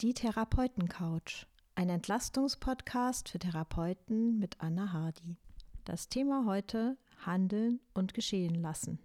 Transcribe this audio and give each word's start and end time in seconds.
Die 0.00 0.14
Therapeutencouch, 0.14 1.46
ein 1.74 1.90
Entlastungspodcast 1.90 3.28
für 3.28 3.38
Therapeuten 3.38 4.38
mit 4.38 4.58
Anna 4.58 4.94
Hardy. 4.94 5.36
Das 5.84 6.08
Thema 6.08 6.46
heute 6.46 6.96
Handeln 7.26 7.80
und 7.92 8.14
Geschehen 8.14 8.54
lassen. 8.54 8.98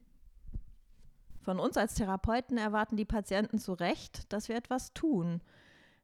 Von 1.42 1.60
uns 1.60 1.76
als 1.76 1.96
Therapeuten 1.96 2.58
erwarten 2.58 2.96
die 2.96 3.04
Patienten 3.04 3.60
zu 3.60 3.74
Recht, 3.74 4.32
dass 4.32 4.48
wir 4.48 4.56
etwas 4.56 4.94
tun. 4.94 5.42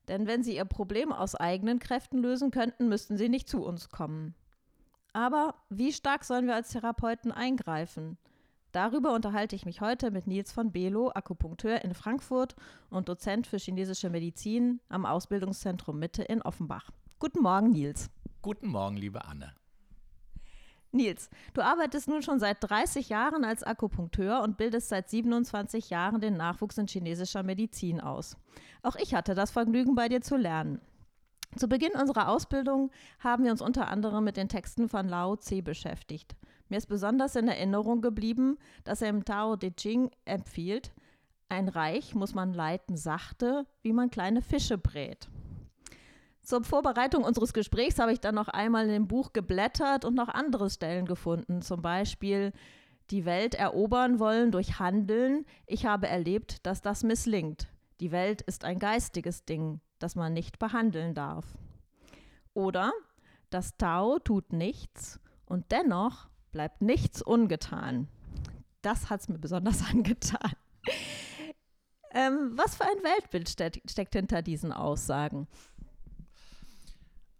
Denn 0.10 0.28
wenn 0.28 0.44
sie 0.44 0.58
ihr 0.58 0.66
Problem 0.66 1.14
aus 1.14 1.36
eigenen 1.36 1.80
Kräften 1.80 2.18
lösen 2.18 2.52
könnten, 2.52 2.90
müssten 2.90 3.16
sie 3.16 3.30
nicht 3.30 3.48
zu 3.48 3.64
uns 3.64 3.92
kommen. 3.92 4.36
Aber 5.14 5.56
wie 5.70 5.94
stark 5.94 6.26
sollen 6.26 6.48
wir 6.48 6.56
als 6.56 6.72
Therapeuten 6.72 7.32
eingreifen? 7.32 8.18
Darüber 8.72 9.14
unterhalte 9.14 9.56
ich 9.56 9.66
mich 9.66 9.82
heute 9.82 10.12
mit 10.12 10.28
Nils 10.28 10.54
von 10.54 10.72
Belo, 10.72 11.12
Akupunkteur 11.14 11.84
in 11.84 11.94
Frankfurt 11.94 12.56
und 12.90 13.10
Dozent 13.10 13.46
für 13.46 13.58
chinesische 13.58 14.10
Medizin 14.10 14.80
am 14.88 15.06
Ausbildungszentrum 15.06 16.00
Mitte 16.00 16.24
in 16.24 16.42
Offenbach. 16.42 16.90
Guten 17.20 17.42
Morgen, 17.42 17.72
Nils. 17.72 18.10
Guten 18.42 18.70
Morgen, 18.70 18.96
liebe 18.96 19.26
Anne. 19.26 19.54
Nils, 20.94 21.30
du 21.54 21.62
arbeitest 21.62 22.08
nun 22.08 22.22
schon 22.22 22.40
seit 22.40 22.58
30 22.62 23.10
Jahren 23.10 23.44
als 23.44 23.64
Akupunkteur 23.64 24.42
und 24.42 24.58
bildest 24.58 24.90
seit 24.90 25.10
27 25.10 25.90
Jahren 25.90 26.22
den 26.22 26.38
Nachwuchs 26.38 26.78
in 26.78 26.88
chinesischer 26.88 27.44
Medizin 27.44 28.00
aus. 28.00 28.38
Auch 28.84 28.96
ich 28.96 29.14
hatte 29.14 29.36
das 29.36 29.52
Vergnügen, 29.52 29.96
bei 29.96 30.08
dir 30.08 30.22
zu 30.22 30.38
lernen. 30.38 30.82
Zu 31.58 31.68
Beginn 31.68 31.92
unserer 31.92 32.30
Ausbildung 32.30 32.92
haben 33.20 33.44
wir 33.44 33.52
uns 33.52 33.62
unter 33.62 33.90
anderem 33.90 34.24
mit 34.24 34.38
den 34.38 34.48
Texten 34.48 34.88
von 34.88 35.10
Lao 35.10 35.36
Tse 35.36 35.62
beschäftigt. 35.62 36.36
Mir 36.72 36.78
ist 36.78 36.88
besonders 36.88 37.36
in 37.36 37.50
Erinnerung 37.50 38.00
geblieben, 38.00 38.58
dass 38.86 39.02
er 39.02 39.10
im 39.10 39.26
Tao 39.26 39.58
Te 39.58 39.76
Ching 39.76 40.10
empfiehlt, 40.24 40.94
ein 41.50 41.68
Reich 41.68 42.16
muss 42.16 42.34
man 42.34 42.54
leiten 42.54 42.96
sachte, 42.96 43.66
wie 43.82 43.92
man 43.92 44.10
kleine 44.10 44.42
Fische 44.42 44.78
brät. 44.78 45.28
Zur 46.42 46.64
Vorbereitung 46.64 47.26
unseres 47.26 47.52
Gesprächs 47.52 48.00
habe 48.00 48.14
ich 48.14 48.22
dann 48.22 48.36
noch 48.36 48.48
einmal 48.48 48.86
in 48.86 48.92
dem 48.92 49.10
Buch 49.10 49.34
geblättert 49.34 50.06
und 50.06 50.16
noch 50.16 50.30
andere 50.30 50.70
Stellen 50.70 51.06
gefunden, 51.06 51.62
zum 51.62 51.82
Beispiel 51.82 52.54
die 53.10 53.26
Welt 53.26 53.54
erobern 53.54 54.22
wollen 54.22 54.54
durch 54.54 54.80
Handeln. 54.80 55.46
Ich 55.68 55.86
habe 55.86 56.08
erlebt, 56.08 56.66
dass 56.66 56.82
das 56.82 57.04
misslingt. 57.04 57.68
Die 58.00 58.14
Welt 58.14 58.44
ist 58.44 58.64
ein 58.64 58.80
geistiges 58.80 59.44
Ding, 59.44 59.82
das 60.00 60.16
man 60.16 60.32
nicht 60.32 60.58
behandeln 60.58 61.16
darf. 61.16 61.46
Oder 62.54 62.94
das 63.50 63.76
Tao 63.76 64.20
tut 64.20 64.54
nichts 64.54 65.20
und 65.46 65.66
dennoch 65.74 66.31
bleibt 66.52 66.82
nichts 66.82 67.22
ungetan. 67.22 68.08
Das 68.82 69.10
hat 69.10 69.22
es 69.22 69.30
mir 69.30 69.40
besonders 69.40 69.84
angetan. 69.90 70.54
Ähm, 72.14 72.52
was 72.56 72.76
für 72.76 72.84
ein 72.84 73.04
Weltbild 73.04 73.50
steck, 73.50 73.82
steckt 73.90 74.14
hinter 74.14 74.42
diesen 74.42 74.72
Aussagen? 74.72 75.48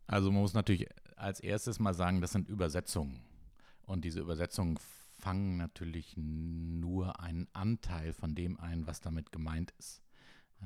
Also 0.08 0.32
man 0.32 0.42
muss 0.42 0.54
natürlich 0.54 0.88
als 1.16 1.40
erstes 1.40 1.80
mal 1.80 1.94
sagen, 1.94 2.22
das 2.22 2.32
sind 2.32 2.48
Übersetzungen. 2.48 3.22
Und 3.84 4.06
diese 4.06 4.22
Übersetzungen 4.22 4.78
fangen 5.20 5.58
natürlich 5.58 6.16
nur 6.18 7.20
einen 7.20 7.48
Anteil 7.54 8.14
von 8.14 8.34
dem 8.34 8.60
ein, 8.60 8.88
was 8.88 9.02
damit 9.02 9.32
gemeint 9.32 9.72
ist. 9.78 10.02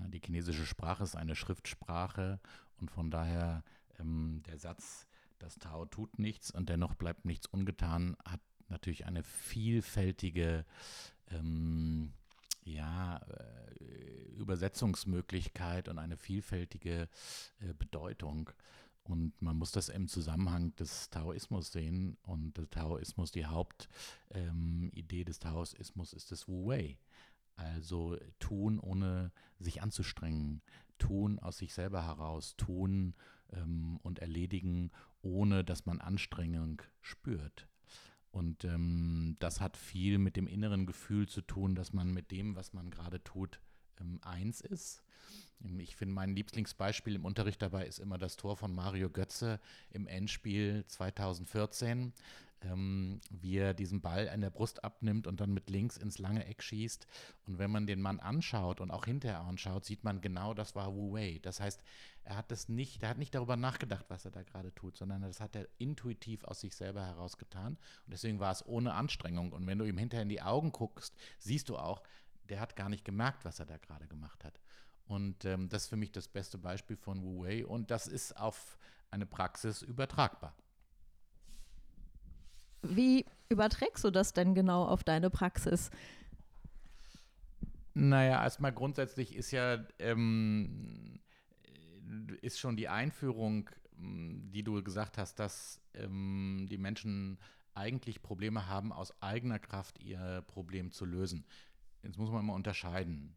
Die 0.08 0.20
chinesische 0.20 0.66
Sprache 0.66 1.04
ist 1.04 1.16
eine 1.16 1.36
Schriftsprache 1.36 2.40
und 2.78 2.92
von 2.92 3.10
daher 3.10 3.64
ähm, 4.00 4.44
der 4.46 4.58
Satz, 4.58 5.08
das 5.40 5.56
Tao 5.56 5.86
tut 5.86 6.20
nichts 6.20 6.52
und 6.52 6.70
dennoch 6.70 6.96
bleibt 6.96 7.26
nichts 7.26 7.48
ungetan, 7.48 8.18
hat 8.26 8.42
natürlich 8.70 9.06
eine 9.06 9.24
vielfältige 9.24 10.66
ähm, 11.28 12.14
ja, 12.64 13.18
äh, 13.18 13.76
Übersetzungsmöglichkeit 14.38 15.88
und 15.88 16.00
eine 16.00 16.18
vielfältige 16.18 17.10
äh, 17.60 17.74
Bedeutung. 17.78 18.50
Und 19.04 19.40
man 19.40 19.56
muss 19.56 19.72
das 19.72 19.90
im 19.90 20.08
Zusammenhang 20.08 20.76
des 20.78 21.12
Taoismus 21.12 21.72
sehen. 21.72 22.18
Und 22.24 22.58
der 22.58 22.70
Taoismus, 22.70 23.32
die 23.32 23.46
Hauptidee 23.46 23.90
ähm, 24.34 25.26
des 25.26 25.40
Taoismus 25.40 26.12
ist 26.14 26.32
das 26.32 26.48
Wu 26.48 26.68
Wei. 26.68 26.98
Also 27.56 28.18
tun, 28.40 28.80
ohne 28.80 29.32
sich 29.60 29.82
anzustrengen, 29.82 30.62
tun 30.98 31.40
aus 31.40 31.58
sich 31.58 31.74
selber 31.74 32.06
heraus, 32.06 32.56
tun 32.58 33.14
ähm, 33.54 34.00
und 34.02 34.20
erledigen, 34.20 34.92
ohne 35.26 35.64
dass 35.64 35.86
man 35.86 36.00
Anstrengung 36.00 36.82
spürt. 37.02 37.68
Und 38.32 38.64
ähm, 38.64 39.38
das 39.40 39.60
hat 39.60 39.76
viel 39.76 40.18
mit 40.18 40.36
dem 40.36 40.48
inneren 40.48 40.86
Gefühl 40.86 41.28
zu 41.28 41.42
tun, 41.42 41.74
dass 41.76 41.94
man 41.94 42.14
mit 42.14 42.32
dem, 42.32 42.56
was 42.56 42.74
man 42.74 42.92
gerade 42.92 43.24
tut, 43.24 43.60
eins 44.24 44.62
ist. 44.62 45.02
Ich 45.78 45.96
finde, 45.96 46.14
mein 46.14 46.36
Lieblingsbeispiel 46.36 47.16
im 47.16 47.26
Unterricht 47.26 47.62
dabei 47.62 47.86
ist 47.86 48.00
immer 48.00 48.18
das 48.18 48.36
Tor 48.36 48.58
von 48.58 48.76
Mario 48.76 49.10
Götze 49.10 49.60
im 49.90 50.06
Endspiel 50.08 50.84
2014 50.88 52.14
ähm, 52.66 53.20
wie 53.30 53.58
er 53.58 53.74
diesen 53.74 54.02
Ball 54.02 54.30
an 54.30 54.42
der 54.42 54.50
Brust 54.50 54.84
abnimmt 54.84 55.28
und 55.28 55.40
dann 55.40 55.54
mit 55.54 55.70
links 55.70 55.98
ins 55.98 56.18
lange 56.18 56.46
Eck 56.46 56.64
schießt. 56.64 57.08
Und 57.48 57.60
wenn 57.60 57.72
man 57.72 57.88
den 57.88 58.02
Mann 58.02 58.20
anschaut 58.20 58.82
und 58.82 58.92
auch 58.92 59.06
hinterher 59.06 59.42
anschaut, 59.42 59.86
sieht 59.86 60.04
man 60.04 60.22
genau, 60.22 60.54
das 60.54 60.76
war 60.76 60.94
Wu 60.94 61.14
Wei. 61.14 61.40
Das 61.42 61.60
heißt, 61.60 61.82
er 62.24 62.38
hat 62.38 62.52
das 62.52 62.70
nicht, 62.70 63.04
er 63.04 63.10
hat 63.10 63.18
nicht 63.18 63.36
darüber 63.36 63.56
nachgedacht, 63.56 64.06
was 64.10 64.26
er 64.26 64.32
da 64.32 64.44
gerade 64.44 64.74
tut, 64.74 64.98
sondern 64.98 65.22
das 65.22 65.40
hat 65.40 65.56
er 65.56 65.68
intuitiv 65.78 66.44
aus 66.44 66.62
sich 66.62 66.76
selber 66.76 67.06
heraus 67.06 67.38
getan. 67.38 67.78
Und 68.06 68.12
deswegen 68.12 68.40
war 68.40 68.52
es 68.52 68.66
ohne 68.66 68.94
Anstrengung. 68.94 69.52
Und 69.52 69.68
wenn 69.68 69.78
du 69.78 69.86
ihm 69.86 69.98
hinterher 69.98 70.24
in 70.24 70.30
die 70.30 70.42
Augen 70.42 70.72
guckst, 70.72 71.16
siehst 71.40 71.70
du 71.70 71.78
auch, 71.78 72.02
der 72.50 72.60
hat 72.60 72.76
gar 72.76 72.90
nicht 72.90 73.06
gemerkt, 73.06 73.46
was 73.46 73.60
er 73.60 73.66
da 73.66 73.78
gerade 73.78 74.08
gemacht 74.08 74.44
hat. 74.44 74.60
Und 75.08 75.46
ähm, 75.46 75.70
das 75.70 75.84
ist 75.84 75.90
für 75.90 75.98
mich 75.98 76.12
das 76.12 76.28
beste 76.28 76.58
Beispiel 76.58 76.98
von 76.98 77.22
Wu 77.22 77.44
Wei. 77.44 77.66
Und 77.66 77.92
das 77.92 78.08
ist 78.08 78.38
auf 78.38 78.78
eine 79.12 79.26
Praxis 79.26 79.82
übertragbar. 79.82 80.56
Wie 82.82 83.26
überträgst 83.50 84.04
du 84.04 84.12
das 84.12 84.34
denn 84.34 84.54
genau 84.56 84.86
auf 84.86 85.04
deine 85.04 85.30
Praxis? 85.30 85.90
Naja, 87.94 88.44
erstmal 88.44 88.74
grundsätzlich 88.74 89.36
ist 89.36 89.52
ja 89.52 89.84
ähm, 90.00 91.20
ist 92.42 92.60
schon 92.60 92.76
die 92.76 92.90
Einführung, 92.90 93.70
hm, 93.98 94.52
die 94.52 94.64
du 94.64 94.84
gesagt 94.84 95.18
hast, 95.18 95.40
dass 95.40 95.82
ähm, 95.94 96.68
die 96.70 96.78
Menschen 96.78 97.40
eigentlich 97.74 98.22
Probleme 98.22 98.68
haben, 98.68 98.92
aus 98.92 99.22
eigener 99.22 99.60
Kraft 99.60 100.00
ihr 100.00 100.44
Problem 100.48 100.92
zu 100.92 101.06
lösen. 101.06 101.46
Jetzt 102.06 102.20
muss 102.20 102.30
man 102.30 102.42
immer 102.42 102.54
unterscheiden. 102.54 103.36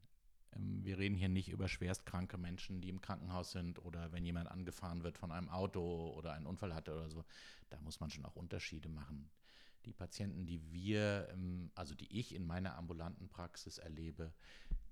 Ähm, 0.55 0.85
wir 0.85 0.99
reden 0.99 1.15
hier 1.15 1.31
nicht 1.31 1.49
über 1.49 1.69
schwerstkranke 1.69 2.37
Menschen, 2.37 2.83
die 2.83 2.91
im 2.91 3.01
Krankenhaus 3.01 3.51
sind 3.53 3.79
oder 3.85 4.13
wenn 4.13 4.27
jemand 4.27 4.51
angefahren 4.51 5.03
wird 5.03 5.17
von 5.17 5.33
einem 5.33 5.49
Auto 5.49 6.13
oder 6.15 6.35
einen 6.35 6.47
Unfall 6.47 6.75
hatte 6.75 6.93
oder 6.93 7.09
so. 7.09 7.25
Da 7.71 7.81
muss 7.81 7.99
man 8.01 8.11
schon 8.11 8.27
auch 8.27 8.37
Unterschiede 8.37 8.91
machen. 8.91 9.31
Die 9.87 9.95
Patienten, 9.95 10.45
die 10.45 10.61
wir, 10.71 11.29
ähm, 11.33 11.71
also 11.75 11.95
die 11.95 12.19
ich 12.19 12.35
in 12.35 12.47
meiner 12.47 12.77
ambulanten 12.77 13.29
Praxis 13.31 13.79
erlebe, 13.79 14.35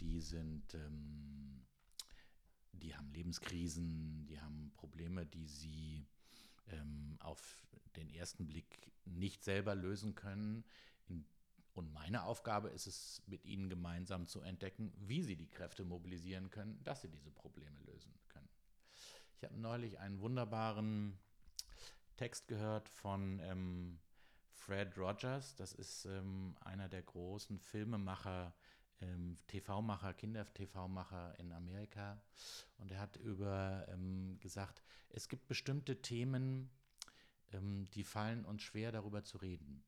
die 0.01 0.21
sind, 0.21 0.75
ähm, 0.75 1.67
die 2.73 2.97
haben 2.97 3.11
Lebenskrisen, 3.13 4.27
die 4.27 4.41
haben 4.41 4.73
Probleme, 4.75 5.27
die 5.27 5.47
sie 5.47 6.07
auf 7.21 7.65
den 7.95 8.11
ersten 8.11 8.49
Blick 8.49 8.91
nicht 9.05 9.45
selber 9.45 9.77
lösen 9.77 10.17
können. 10.17 10.65
Und 11.77 11.93
meine 11.93 12.25
Aufgabe 12.25 12.69
ist 12.69 12.87
es, 12.87 13.23
mit 13.27 13.45
ihnen 13.45 13.69
gemeinsam 13.69 14.27
zu 14.27 14.41
entdecken, 14.41 14.93
wie 14.97 15.23
sie 15.23 15.37
die 15.37 15.49
Kräfte 15.49 15.85
mobilisieren 15.85 16.51
können, 16.51 16.83
dass 16.85 17.03
sie 17.03 17.11
diese 17.11 17.31
Probleme 17.31 17.79
lösen 17.81 18.15
können. 18.29 18.49
Ich 19.37 19.45
habe 19.45 19.59
neulich 19.59 19.99
einen 19.99 20.21
wunderbaren 20.21 21.19
Text 22.17 22.49
gehört 22.49 22.89
von 22.89 23.41
ähm, 23.41 23.99
Fred 24.53 24.97
Rogers, 24.97 25.55
das 25.57 25.75
ist 25.75 26.07
ähm, 26.07 26.57
einer 26.61 26.89
der 26.89 27.03
großen 27.03 27.59
Filmemacher, 27.59 28.55
ähm, 29.03 29.39
TV-Macher, 29.47 30.15
Kinder-TV-Macher 30.15 31.39
in 31.39 31.53
Amerika. 31.53 32.19
Und 32.79 32.91
er 32.91 33.01
hat 33.01 33.17
über 33.19 33.87
ähm, 33.89 34.39
gesagt, 34.41 34.83
es 35.11 35.29
gibt 35.29 35.47
bestimmte 35.47 36.01
Themen, 36.01 36.71
ähm, 37.53 37.87
die 37.93 38.03
fallen 38.05 38.47
uns 38.47 38.63
schwer, 38.63 38.93
darüber 38.93 39.23
zu 39.23 39.37
reden. 39.37 39.85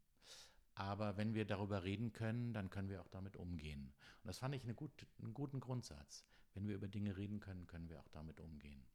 Aber 0.78 1.16
wenn 1.16 1.34
wir 1.34 1.44
darüber 1.44 1.82
reden 1.82 2.12
können, 2.12 2.52
dann 2.52 2.70
können 2.70 2.88
wir 2.88 3.00
auch 3.00 3.08
damit 3.08 3.36
umgehen. 3.36 3.92
Und 4.22 4.28
das 4.28 4.38
fand 4.38 4.54
ich 4.54 4.62
eine 4.62 4.75
gut, 4.75 4.92
einen 5.20 5.34
guten 5.34 5.58
Grundsatz. 5.58 6.25
Wenn 6.54 6.69
wir 6.69 6.76
über 6.76 6.86
Dinge 6.86 7.16
reden 7.16 7.40
können, 7.40 7.66
können 7.66 7.88
wir 7.88 7.98
auch 7.98 8.08
damit 8.10 8.38
umgehen. 8.38 8.86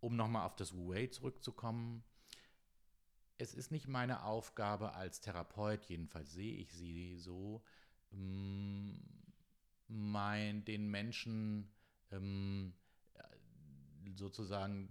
Um 0.00 0.16
nochmal 0.16 0.44
auf 0.44 0.56
das 0.56 0.74
Wu 0.74 0.90
Wei 0.90 1.06
zurückzukommen, 1.06 2.02
es 3.38 3.54
ist 3.54 3.70
nicht 3.70 3.86
meine 3.86 4.24
Aufgabe 4.24 4.94
als 4.94 5.20
Therapeut, 5.20 5.84
jedenfalls 5.84 6.32
sehe 6.32 6.56
ich 6.56 6.72
sie 6.72 7.16
so, 7.16 7.62
mm, 8.10 8.94
mein, 9.86 10.64
den 10.64 10.90
Menschen 10.90 11.72
ähm, 12.10 12.74
sozusagen 14.16 14.90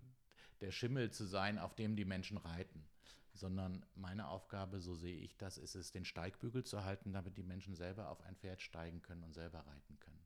der 0.61 0.71
Schimmel 0.71 1.11
zu 1.11 1.25
sein, 1.25 1.59
auf 1.59 1.75
dem 1.75 1.97
die 1.97 2.06
Menschen 2.06 2.38
reiten, 2.38 2.88
sondern 3.35 3.85
meine 3.95 4.27
Aufgabe, 4.27 4.79
so 4.79 4.95
sehe 4.95 5.17
ich 5.17 5.35
das, 5.37 5.57
ist 5.57 5.75
es, 5.75 5.91
den 5.91 6.05
Steigbügel 6.05 6.63
zu 6.63 6.83
halten, 6.83 7.13
damit 7.13 7.37
die 7.37 7.43
Menschen 7.43 7.75
selber 7.75 8.09
auf 8.09 8.21
ein 8.21 8.35
Pferd 8.35 8.61
steigen 8.61 9.01
können 9.01 9.23
und 9.23 9.33
selber 9.33 9.59
reiten 9.59 9.99
können. 9.99 10.25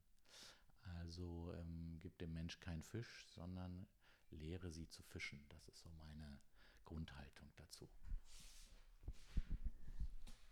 Also 1.00 1.52
ähm, 1.58 1.98
gibt 2.00 2.20
dem 2.20 2.32
Mensch 2.32 2.60
kein 2.60 2.82
Fisch, 2.82 3.26
sondern 3.34 3.86
lehre 4.30 4.70
sie 4.70 4.88
zu 4.88 5.02
fischen. 5.02 5.44
Das 5.48 5.68
ist 5.68 5.80
so 5.80 5.90
meine 5.98 6.38
Grundhaltung 6.84 7.48
dazu. 7.56 7.88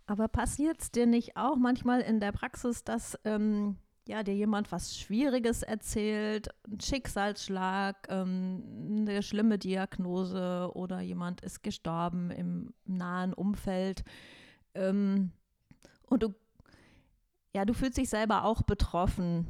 Aber 0.06 0.26
passiert 0.26 0.81
es 0.81 0.90
dir 0.90 1.06
nicht 1.06 1.37
auch 1.37 1.56
manchmal 1.56 2.00
in 2.00 2.19
der 2.19 2.32
Praxis, 2.32 2.82
dass 2.82 3.19
ähm, 3.25 3.78
ja, 4.08 4.22
dir 4.22 4.34
jemand 4.34 4.72
was 4.72 4.99
Schwieriges 4.99 5.62
erzählt, 5.62 6.49
ein 6.66 6.81
Schicksalsschlag, 6.81 8.08
ähm, 8.08 8.62
eine 9.06 9.22
schlimme 9.22 9.58
Diagnose 9.58 10.70
oder 10.72 11.00
jemand 11.00 11.43
ist 11.43 11.62
gestorben 11.62 12.31
im 12.31 12.72
nahen 12.87 13.34
Umfeld 13.34 14.05
ähm, 14.75 15.31
und 16.06 16.22
du, 16.22 16.34
ja, 17.52 17.66
du 17.66 17.75
fühlst 17.75 17.99
dich 17.99 18.08
selber 18.08 18.44
auch 18.44 18.62
betroffen 18.62 19.46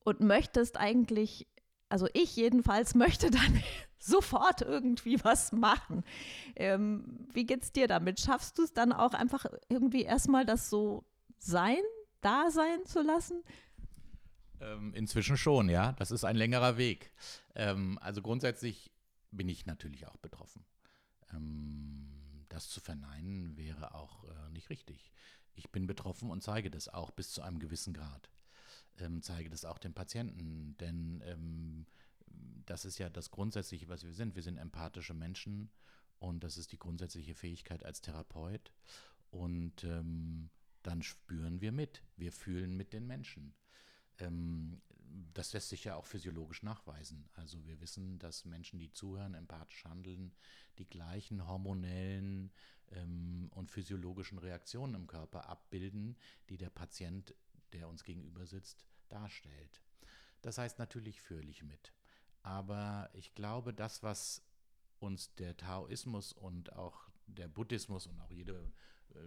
und 0.00 0.18
möchtest 0.18 0.76
eigentlich, 0.76 1.46
also 1.88 2.08
ich 2.14 2.34
jedenfalls 2.34 2.94
möchte 2.96 3.30
dann 3.30 3.62
sofort 4.00 4.62
irgendwie 4.62 5.22
was 5.22 5.52
machen. 5.52 6.02
Ähm, 6.56 7.28
wie 7.32 7.46
geht's 7.46 7.70
dir 7.70 7.86
damit? 7.86 8.18
Schaffst 8.18 8.58
du 8.58 8.64
es 8.64 8.72
dann 8.72 8.92
auch 8.92 9.14
einfach 9.14 9.46
irgendwie 9.68 10.02
erstmal 10.02 10.44
das 10.44 10.68
so 10.68 11.04
sein, 11.38 11.78
da 12.22 12.50
sein 12.50 12.84
zu 12.86 13.00
lassen? 13.00 13.44
Ähm, 14.64 14.94
inzwischen 14.94 15.36
schon, 15.36 15.68
ja. 15.68 15.92
Das 15.92 16.10
ist 16.10 16.24
ein 16.24 16.36
längerer 16.36 16.76
Weg. 16.76 17.12
Ähm, 17.54 17.98
also 18.00 18.22
grundsätzlich 18.22 18.90
bin 19.30 19.48
ich 19.48 19.66
natürlich 19.66 20.06
auch 20.06 20.16
betroffen. 20.16 20.64
Ähm, 21.32 22.46
das 22.48 22.68
zu 22.68 22.80
verneinen 22.80 23.56
wäre 23.56 23.94
auch 23.94 24.24
äh, 24.24 24.50
nicht 24.52 24.70
richtig. 24.70 25.12
Ich 25.54 25.70
bin 25.70 25.86
betroffen 25.86 26.30
und 26.30 26.42
zeige 26.42 26.70
das 26.70 26.88
auch 26.88 27.10
bis 27.10 27.30
zu 27.30 27.42
einem 27.42 27.58
gewissen 27.58 27.92
Grad. 27.92 28.30
Ähm, 28.98 29.22
zeige 29.22 29.50
das 29.50 29.64
auch 29.64 29.78
dem 29.78 29.92
Patienten, 29.92 30.76
denn 30.78 31.22
ähm, 31.26 31.86
das 32.64 32.84
ist 32.84 32.98
ja 32.98 33.10
das 33.10 33.30
Grundsätzliche, 33.30 33.88
was 33.88 34.04
wir 34.04 34.12
sind. 34.12 34.34
Wir 34.34 34.42
sind 34.42 34.56
empathische 34.56 35.14
Menschen 35.14 35.70
und 36.18 36.42
das 36.42 36.56
ist 36.56 36.72
die 36.72 36.78
grundsätzliche 36.78 37.34
Fähigkeit 37.34 37.84
als 37.84 38.00
Therapeut. 38.00 38.72
Und 39.30 39.84
ähm, 39.84 40.48
dann 40.82 41.02
spüren 41.02 41.60
wir 41.60 41.72
mit, 41.72 42.02
wir 42.16 42.32
fühlen 42.32 42.76
mit 42.76 42.92
den 42.92 43.06
Menschen. 43.06 43.54
Ähm, 44.18 44.80
das 45.32 45.52
lässt 45.52 45.68
sich 45.68 45.84
ja 45.84 45.96
auch 45.96 46.06
physiologisch 46.06 46.62
nachweisen. 46.62 47.28
Also 47.34 47.64
wir 47.66 47.80
wissen, 47.80 48.18
dass 48.18 48.44
Menschen, 48.44 48.78
die 48.78 48.92
zuhören, 48.92 49.34
empathisch 49.34 49.84
handeln, 49.84 50.34
die 50.78 50.88
gleichen 50.88 51.46
hormonellen 51.46 52.52
ähm, 52.92 53.48
und 53.54 53.70
physiologischen 53.70 54.38
Reaktionen 54.38 54.94
im 54.94 55.06
Körper 55.06 55.48
abbilden, 55.48 56.16
die 56.48 56.56
der 56.56 56.70
Patient, 56.70 57.34
der 57.72 57.88
uns 57.88 58.04
gegenüber 58.04 58.46
sitzt, 58.46 58.86
darstellt. 59.08 59.82
Das 60.42 60.58
heißt 60.58 60.78
natürlich 60.78 61.20
fühle 61.20 61.50
ich 61.50 61.62
mit. 61.62 61.92
Aber 62.42 63.08
ich 63.14 63.34
glaube, 63.34 63.72
das, 63.72 64.02
was 64.02 64.42
uns 64.98 65.34
der 65.34 65.56
Taoismus 65.56 66.32
und 66.32 66.72
auch 66.74 67.08
der 67.26 67.48
Buddhismus 67.48 68.06
und 68.06 68.20
auch 68.20 68.30
jede 68.30 68.72
äh, 69.14 69.18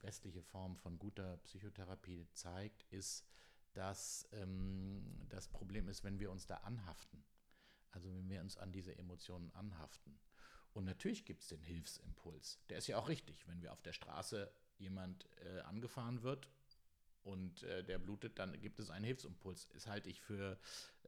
westliche 0.00 0.42
Form 0.42 0.76
von 0.76 0.98
guter 0.98 1.38
Psychotherapie 1.38 2.28
zeigt, 2.32 2.84
ist, 2.90 3.26
dass 3.78 4.28
ähm, 4.32 5.04
das 5.28 5.46
Problem 5.46 5.88
ist, 5.88 6.02
wenn 6.02 6.18
wir 6.18 6.32
uns 6.32 6.46
da 6.46 6.56
anhaften. 6.56 7.22
Also 7.92 8.12
wenn 8.12 8.28
wir 8.28 8.40
uns 8.40 8.56
an 8.56 8.72
diese 8.72 8.98
Emotionen 8.98 9.52
anhaften. 9.52 10.18
Und 10.72 10.84
natürlich 10.84 11.24
gibt 11.24 11.42
es 11.42 11.48
den 11.48 11.62
Hilfsimpuls. 11.62 12.58
Der 12.68 12.78
ist 12.78 12.88
ja 12.88 12.98
auch 12.98 13.08
richtig. 13.08 13.46
Wenn 13.46 13.62
wir 13.62 13.72
auf 13.72 13.80
der 13.80 13.92
Straße 13.92 14.50
jemand 14.78 15.28
äh, 15.44 15.60
angefahren 15.60 16.22
wird 16.22 16.48
und 17.22 17.62
äh, 17.62 17.84
der 17.84 18.00
blutet, 18.00 18.40
dann 18.40 18.60
gibt 18.60 18.80
es 18.80 18.90
einen 18.90 19.04
Hilfsimpuls. 19.04 19.68
Das 19.68 19.86
halte 19.86 20.10
ich 20.10 20.20
für 20.20 20.58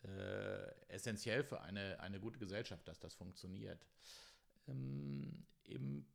äh, 0.04 0.86
essentiell 0.88 1.42
für 1.42 1.62
eine, 1.62 1.98
eine 1.98 2.20
gute 2.20 2.38
Gesellschaft, 2.38 2.86
dass 2.86 3.00
das 3.00 3.14
funktioniert. 3.14 3.84
Ähm, 4.68 5.44
Im 5.64 6.06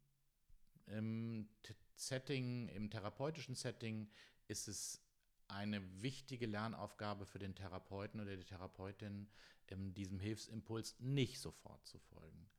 im 0.88 1.50
Setting, 1.96 2.68
im 2.70 2.90
therapeutischen 2.90 3.56
Setting 3.56 4.08
ist 4.48 4.68
es 4.68 5.02
eine 5.48 5.82
wichtige 6.02 6.46
Lernaufgabe 6.46 7.26
für 7.26 7.40
den 7.40 7.56
Therapeuten 7.56 8.20
oder 8.20 8.36
die 8.36 8.44
Therapeutin, 8.44 9.28
ähm, 9.70 9.94
diesem 9.94 10.20
Hilfsimpuls 10.20 11.00
nicht 11.00 11.40
sofort 11.40 11.86
zu 11.86 12.00
folgen. 12.00 12.50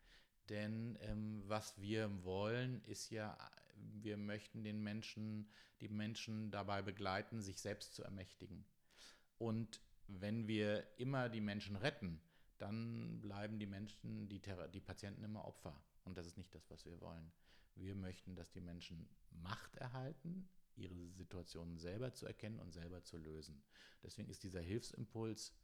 Denn 0.49 0.97
ähm, 1.01 1.43
was 1.47 1.81
wir 1.81 2.25
wollen, 2.25 2.83
ist 2.85 3.11
ja, 3.11 3.37
wir 3.77 4.17
möchten 4.17 4.63
den 4.63 4.83
Menschen, 4.83 5.49
die 5.81 5.89
Menschen 5.89 6.51
dabei 6.51 6.83
begleiten, 6.83 7.43
sich 7.43 7.61
selbst 7.61 7.95
zu 7.95 8.03
ermächtigen. 8.03 8.65
Und 9.39 9.81
wenn 10.07 10.47
wir 10.47 10.87
immer 10.99 11.29
die 11.29 11.41
Menschen 11.41 11.77
retten, 11.77 12.21
dann 12.59 13.21
bleiben 13.21 13.59
die 13.59 13.67
Menschen, 13.67 14.29
die, 14.29 14.41
die 14.73 14.81
Patienten 14.81 15.25
immer 15.25 15.45
Opfer. 15.45 15.79
Und 16.05 16.17
das 16.17 16.27
ist 16.27 16.39
nicht 16.39 16.55
das, 16.55 16.71
was 16.71 16.87
wir 16.87 17.01
wollen. 17.01 17.33
Wir 17.75 17.95
möchten, 17.95 18.35
dass 18.35 18.51
die 18.53 18.61
Menschen 18.61 19.09
Macht 19.43 19.77
erhalten, 19.77 20.49
ihre 20.77 21.11
Situationen 21.11 21.79
selber 21.79 22.13
zu 22.13 22.27
erkennen 22.27 22.61
und 22.61 22.73
selber 22.73 23.03
zu 23.03 23.17
lösen. 23.17 23.63
Deswegen 24.03 24.29
ist 24.29 24.43
dieser 24.43 24.61
Hilfsimpuls, 24.61 25.55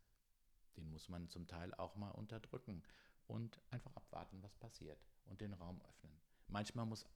den 0.77 0.91
muss 0.91 1.09
man 1.09 1.29
zum 1.29 1.47
Teil 1.47 1.75
auch 1.75 1.97
mal 1.97 2.11
unterdrücken 2.11 2.83
und 3.27 3.61
einfach 3.71 3.95
abwarten, 3.95 4.43
was 4.43 4.57
passiert 4.57 4.99
und 5.27 5.41
den 5.41 5.53
Raum 5.53 5.81
öffnen. 5.83 6.19
Manchmal 6.49 6.87
muss 6.87 7.07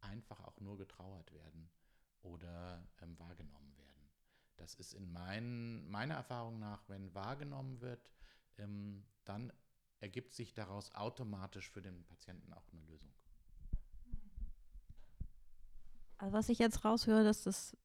einfach 0.00 0.40
auch 0.40 0.60
nur 0.60 0.76
getrauert 0.76 1.32
werden 1.32 1.70
oder 2.22 2.86
ähm, 3.00 3.18
wahrgenommen 3.18 3.76
werden. 3.76 4.10
Das 4.56 4.74
ist 4.74 4.94
in 4.94 5.10
mein, 5.12 5.88
meiner 5.88 6.14
Erfahrung 6.14 6.58
nach, 6.58 6.88
wenn 6.88 7.14
wahrgenommen 7.14 7.80
wird, 7.80 8.10
ähm, 8.58 9.04
dann 9.24 9.52
ergibt 10.00 10.34
sich 10.34 10.52
daraus 10.52 10.94
automatisch 10.94 11.70
für 11.70 11.82
den 11.82 12.04
Patienten 12.04 12.52
auch 12.52 12.68
eine 12.72 12.82
Lösung. 12.82 13.12
Also 16.24 16.38
was 16.38 16.48
ich 16.48 16.58
jetzt 16.58 16.86
raushöre, 16.86 17.22
dass 17.22 17.42
das 17.42 17.76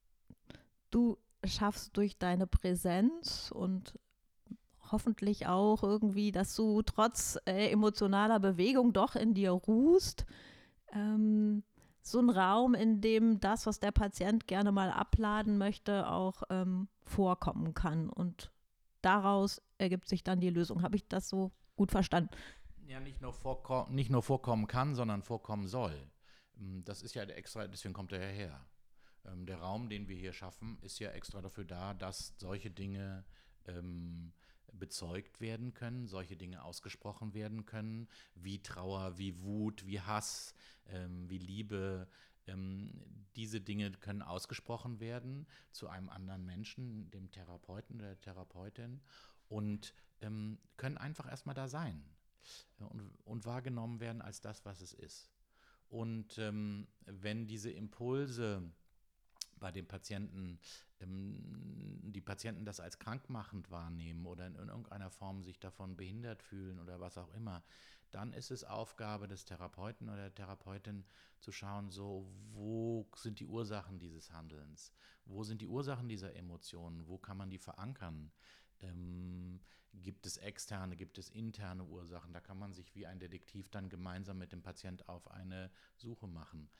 du 0.88 1.18
schaffst 1.44 1.94
durch 1.98 2.16
deine 2.16 2.46
Präsenz 2.46 3.52
und 3.54 3.98
hoffentlich 4.90 5.46
auch 5.46 5.82
irgendwie, 5.82 6.32
dass 6.32 6.56
du 6.56 6.80
trotz 6.80 7.38
äh, 7.44 7.70
emotionaler 7.70 8.40
Bewegung 8.40 8.94
doch 8.94 9.14
in 9.14 9.34
dir 9.34 9.50
ruhst. 9.50 10.24
Ähm, 10.90 11.64
so 12.00 12.18
ein 12.18 12.30
Raum, 12.30 12.72
in 12.74 13.02
dem 13.02 13.40
das, 13.40 13.66
was 13.66 13.78
der 13.78 13.92
Patient 13.92 14.46
gerne 14.46 14.72
mal 14.72 14.90
abladen 14.90 15.58
möchte, 15.58 16.08
auch 16.08 16.42
ähm, 16.48 16.88
vorkommen 17.04 17.74
kann. 17.74 18.08
Und 18.08 18.50
daraus 19.02 19.60
ergibt 19.76 20.08
sich 20.08 20.24
dann 20.24 20.40
die 20.40 20.48
Lösung. 20.48 20.80
Habe 20.80 20.96
ich 20.96 21.06
das 21.06 21.28
so 21.28 21.52
gut 21.76 21.90
verstanden? 21.90 22.30
Ja, 22.86 23.00
nicht 23.00 23.20
nur, 23.20 23.34
nicht 23.90 24.10
nur 24.10 24.22
vorkommen 24.22 24.66
kann, 24.66 24.94
sondern 24.94 25.22
vorkommen 25.22 25.66
soll. 25.66 26.10
Ähm, 26.60 26.84
das 26.84 27.02
ist 27.02 27.14
ja 27.14 27.22
extra, 27.24 27.66
deswegen 27.66 27.94
kommt 27.94 28.12
er 28.12 28.20
ja 28.20 28.28
her. 28.28 28.66
Ähm, 29.24 29.46
der 29.46 29.58
Raum, 29.58 29.88
den 29.88 30.08
wir 30.08 30.16
hier 30.16 30.32
schaffen, 30.32 30.78
ist 30.82 30.98
ja 30.98 31.10
extra 31.10 31.40
dafür 31.40 31.64
da, 31.64 31.94
dass 31.94 32.34
solche 32.38 32.70
Dinge 32.70 33.24
ähm, 33.66 34.32
bezeugt 34.72 35.40
werden 35.40 35.74
können, 35.74 36.06
solche 36.06 36.36
Dinge 36.36 36.62
ausgesprochen 36.62 37.34
werden 37.34 37.66
können, 37.66 38.08
wie 38.34 38.62
Trauer, 38.62 39.18
wie 39.18 39.40
Wut, 39.42 39.86
wie 39.86 40.00
Hass, 40.00 40.54
ähm, 40.86 41.28
wie 41.28 41.38
Liebe. 41.38 42.08
Ähm, 42.46 43.26
diese 43.36 43.60
Dinge 43.60 43.90
können 43.92 44.22
ausgesprochen 44.22 45.00
werden 45.00 45.46
zu 45.72 45.88
einem 45.88 46.08
anderen 46.08 46.44
Menschen, 46.44 47.10
dem 47.10 47.30
Therapeuten 47.30 47.96
oder 47.96 48.08
der 48.08 48.20
Therapeutin, 48.20 49.00
und 49.48 49.94
ähm, 50.20 50.58
können 50.76 50.96
einfach 50.96 51.28
erstmal 51.28 51.54
da 51.54 51.68
sein 51.68 52.04
und, 52.78 53.10
und, 53.24 53.44
wahrgenommen 53.44 54.00
werden 54.00 54.22
als 54.22 54.40
das, 54.40 54.64
was 54.64 54.80
es 54.80 54.94
ist. 54.94 55.28
Und 55.90 56.38
ähm, 56.38 56.86
wenn 57.06 57.46
diese 57.46 57.70
Impulse 57.70 58.62
bei 59.58 59.72
den 59.72 59.86
Patienten, 59.86 60.58
ähm, 61.00 62.00
die 62.12 62.20
Patienten 62.20 62.64
das 62.64 62.80
als 62.80 62.98
krankmachend 62.98 63.70
wahrnehmen 63.70 64.26
oder 64.26 64.46
in, 64.46 64.54
in 64.54 64.68
irgendeiner 64.68 65.10
Form 65.10 65.42
sich 65.42 65.58
davon 65.58 65.96
behindert 65.96 66.42
fühlen 66.42 66.78
oder 66.78 67.00
was 67.00 67.18
auch 67.18 67.32
immer, 67.34 67.62
dann 68.12 68.32
ist 68.32 68.50
es 68.50 68.64
Aufgabe 68.64 69.28
des 69.28 69.44
Therapeuten 69.44 70.08
oder 70.08 70.22
der 70.22 70.34
Therapeutin 70.34 71.04
zu 71.38 71.52
schauen, 71.52 71.90
so 71.90 72.26
wo 72.52 73.08
sind 73.16 73.40
die 73.40 73.46
Ursachen 73.46 73.98
dieses 73.98 74.32
Handelns, 74.32 74.92
wo 75.24 75.44
sind 75.44 75.60
die 75.60 75.68
Ursachen 75.68 76.08
dieser 76.08 76.34
Emotionen, 76.34 77.06
wo 77.06 77.18
kann 77.18 77.36
man 77.36 77.50
die 77.50 77.58
verankern. 77.58 78.32
Ähm, 78.82 79.60
gibt 79.92 80.26
es 80.26 80.36
externe, 80.38 80.96
gibt 80.96 81.18
es 81.18 81.28
interne 81.30 81.84
Ursachen? 81.84 82.32
Da 82.32 82.40
kann 82.40 82.58
man 82.58 82.72
sich 82.72 82.94
wie 82.94 83.06
ein 83.06 83.18
Detektiv 83.18 83.68
dann 83.70 83.88
gemeinsam 83.88 84.38
mit 84.38 84.52
dem 84.52 84.62
Patient 84.62 85.08
auf 85.08 85.30
eine 85.30 85.70
Suche 85.96 86.26
machen. 86.26 86.70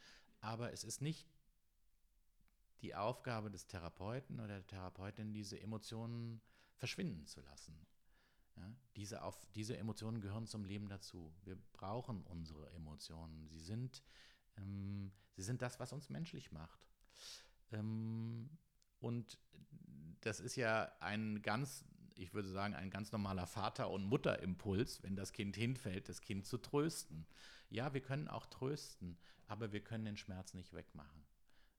Aber 0.40 0.72
es 0.72 0.84
ist 0.84 1.02
nicht 1.02 1.28
die 2.82 2.94
Aufgabe 2.94 3.50
des 3.50 3.66
Therapeuten 3.66 4.40
oder 4.40 4.54
der 4.54 4.66
Therapeutin, 4.66 5.32
diese 5.32 5.60
Emotionen 5.60 6.40
verschwinden 6.76 7.26
zu 7.26 7.40
lassen. 7.42 7.86
Ja, 8.56 8.72
diese, 8.96 9.22
auf, 9.22 9.46
diese 9.54 9.76
Emotionen 9.76 10.20
gehören 10.20 10.46
zum 10.46 10.64
Leben 10.64 10.88
dazu. 10.88 11.32
Wir 11.44 11.56
brauchen 11.72 12.22
unsere 12.22 12.70
Emotionen. 12.72 13.46
Sie 13.48 13.60
sind, 13.60 14.02
ähm, 14.56 15.12
sie 15.36 15.42
sind 15.42 15.62
das, 15.62 15.78
was 15.78 15.92
uns 15.92 16.08
menschlich 16.08 16.52
macht. 16.52 16.88
Ähm, 17.72 18.50
und 18.98 19.38
das 20.20 20.40
ist 20.40 20.56
ja 20.56 20.90
ein 21.00 21.42
ganz, 21.42 21.84
ich 22.14 22.34
würde 22.34 22.48
sagen, 22.48 22.74
ein 22.74 22.90
ganz 22.90 23.12
normaler 23.12 23.46
Vater- 23.46 23.90
und 23.90 24.04
Mutterimpuls, 24.04 25.02
wenn 25.02 25.16
das 25.16 25.32
Kind 25.32 25.56
hinfällt, 25.56 26.08
das 26.08 26.20
Kind 26.20 26.46
zu 26.46 26.58
trösten. 26.58 27.26
Ja, 27.68 27.94
wir 27.94 28.00
können 28.00 28.28
auch 28.28 28.46
trösten, 28.46 29.18
aber 29.46 29.72
wir 29.72 29.82
können 29.82 30.04
den 30.04 30.16
Schmerz 30.16 30.54
nicht 30.54 30.72
wegmachen. 30.72 31.24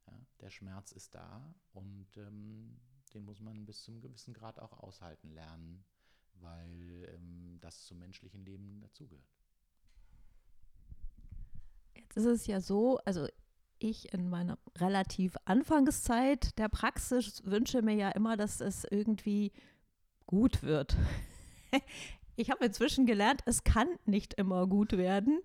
Ja, 0.08 0.20
der 0.40 0.50
Schmerz 0.50 0.92
ist 0.92 1.14
da 1.14 1.54
und 1.74 2.18
ähm, 2.18 2.80
den 3.14 3.26
muss 3.26 3.40
man 3.40 3.66
bis 3.66 3.84
zum 3.84 4.02
gewissen 4.02 4.34
Grad 4.34 4.60
auch 4.60 4.74
aushalten 4.74 5.30
lernen, 5.32 5.84
weil 6.36 7.10
ähm, 7.14 7.58
das 7.60 7.86
zum 7.86 8.00
menschlichen 8.00 8.46
Leben 8.46 8.80
dazugehört. 8.82 9.26
Jetzt 11.94 12.18
ist 12.18 12.26
es 12.26 12.48
ja 12.48 12.62
so, 12.62 12.98
also 13.00 13.28
ich 13.84 14.14
in 14.14 14.30
meiner 14.30 14.58
relativ 14.78 15.36
Anfangszeit 15.46 16.58
der 16.58 16.70
Praxis 16.70 17.44
wünsche 17.46 17.82
mir 17.82 17.96
ja 17.96 18.10
immer, 18.10 18.38
dass 18.38 18.62
es 18.62 18.86
irgendwie 18.90 19.52
gut 20.26 20.64
wird. 20.64 20.96
Ich 22.38 22.50
habe 22.50 22.66
inzwischen 22.66 23.06
gelernt, 23.06 23.42
es 23.46 23.64
kann 23.64 23.88
nicht 24.06 24.34
immer 24.36 24.66
gut 24.66 24.94
werden. 24.94 25.42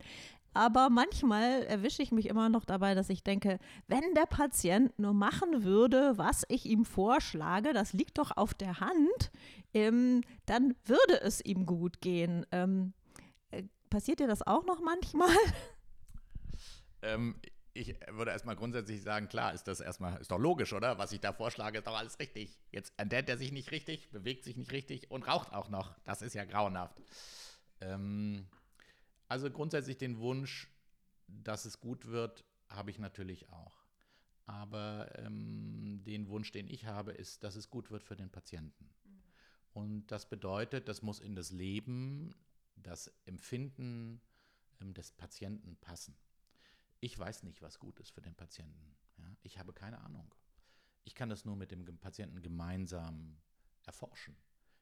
Aber 0.54 0.88
manchmal 0.88 1.64
erwische 1.64 2.02
ich 2.02 2.12
mich 2.12 2.30
immer 2.30 2.48
noch 2.48 2.64
dabei, 2.64 2.94
dass 2.94 3.10
ich 3.10 3.22
denke, 3.22 3.58
wenn 3.88 4.14
der 4.14 4.24
Patient 4.24 4.98
nur 4.98 5.12
machen 5.12 5.64
würde, 5.64 6.16
was 6.16 6.44
ich 6.48 6.64
ihm 6.64 6.86
vorschlage, 6.86 7.74
das 7.74 7.92
liegt 7.92 8.16
doch 8.16 8.34
auf 8.34 8.54
der 8.54 8.80
Hand, 8.80 9.30
ähm, 9.74 10.22
dann 10.46 10.74
würde 10.86 11.20
es 11.20 11.44
ihm 11.44 11.66
gut 11.66 12.00
gehen. 12.00 12.46
Ähm, 12.52 12.94
äh, 13.50 13.64
passiert 13.90 14.20
dir 14.20 14.28
das 14.28 14.46
auch 14.46 14.64
noch 14.64 14.80
manchmal? 14.80 15.36
Ähm, 17.02 17.36
ich 17.76 17.94
würde 18.10 18.30
erstmal 18.30 18.56
grundsätzlich 18.56 19.02
sagen, 19.02 19.28
klar, 19.28 19.52
ist 19.52 19.64
das 19.64 19.80
erstmal, 19.80 20.20
ist 20.20 20.30
doch 20.30 20.38
logisch, 20.38 20.72
oder? 20.72 20.98
Was 20.98 21.12
ich 21.12 21.20
da 21.20 21.32
vorschlage, 21.32 21.78
ist 21.78 21.86
doch 21.86 21.96
alles 21.96 22.18
richtig. 22.18 22.58
Jetzt 22.70 22.92
ernährt 22.96 23.28
er 23.28 23.38
sich 23.38 23.52
nicht 23.52 23.70
richtig, 23.70 24.10
bewegt 24.10 24.44
sich 24.44 24.56
nicht 24.56 24.72
richtig 24.72 25.10
und 25.10 25.22
raucht 25.28 25.52
auch 25.52 25.68
noch. 25.68 25.94
Das 26.04 26.22
ist 26.22 26.34
ja 26.34 26.44
grauenhaft. 26.44 27.00
Ähm, 27.80 28.46
also 29.28 29.50
grundsätzlich 29.50 29.98
den 29.98 30.18
Wunsch, 30.18 30.68
dass 31.28 31.64
es 31.64 31.80
gut 31.80 32.06
wird, 32.06 32.44
habe 32.68 32.90
ich 32.90 32.98
natürlich 32.98 33.48
auch. 33.50 33.84
Aber 34.46 35.10
ähm, 35.18 36.02
den 36.04 36.28
Wunsch, 36.28 36.52
den 36.52 36.68
ich 36.68 36.86
habe, 36.86 37.12
ist, 37.12 37.42
dass 37.42 37.56
es 37.56 37.68
gut 37.68 37.90
wird 37.90 38.04
für 38.04 38.16
den 38.16 38.30
Patienten. 38.30 38.88
Und 39.72 40.06
das 40.06 40.28
bedeutet, 40.28 40.88
das 40.88 41.02
muss 41.02 41.20
in 41.20 41.34
das 41.34 41.50
Leben, 41.50 42.34
das 42.76 43.12
Empfinden 43.24 44.20
ähm, 44.80 44.94
des 44.94 45.12
Patienten 45.12 45.76
passen. 45.76 46.16
Ich 47.00 47.18
weiß 47.18 47.42
nicht, 47.42 47.62
was 47.62 47.78
gut 47.78 48.00
ist 48.00 48.10
für 48.10 48.22
den 48.22 48.34
Patienten. 48.34 48.96
Ja? 49.18 49.36
Ich 49.42 49.58
habe 49.58 49.72
keine 49.72 50.00
Ahnung. 50.00 50.34
Ich 51.04 51.14
kann 51.14 51.28
das 51.28 51.44
nur 51.44 51.56
mit 51.56 51.70
dem 51.70 51.84
Patienten 51.98 52.42
gemeinsam 52.42 53.38
erforschen. 53.84 54.36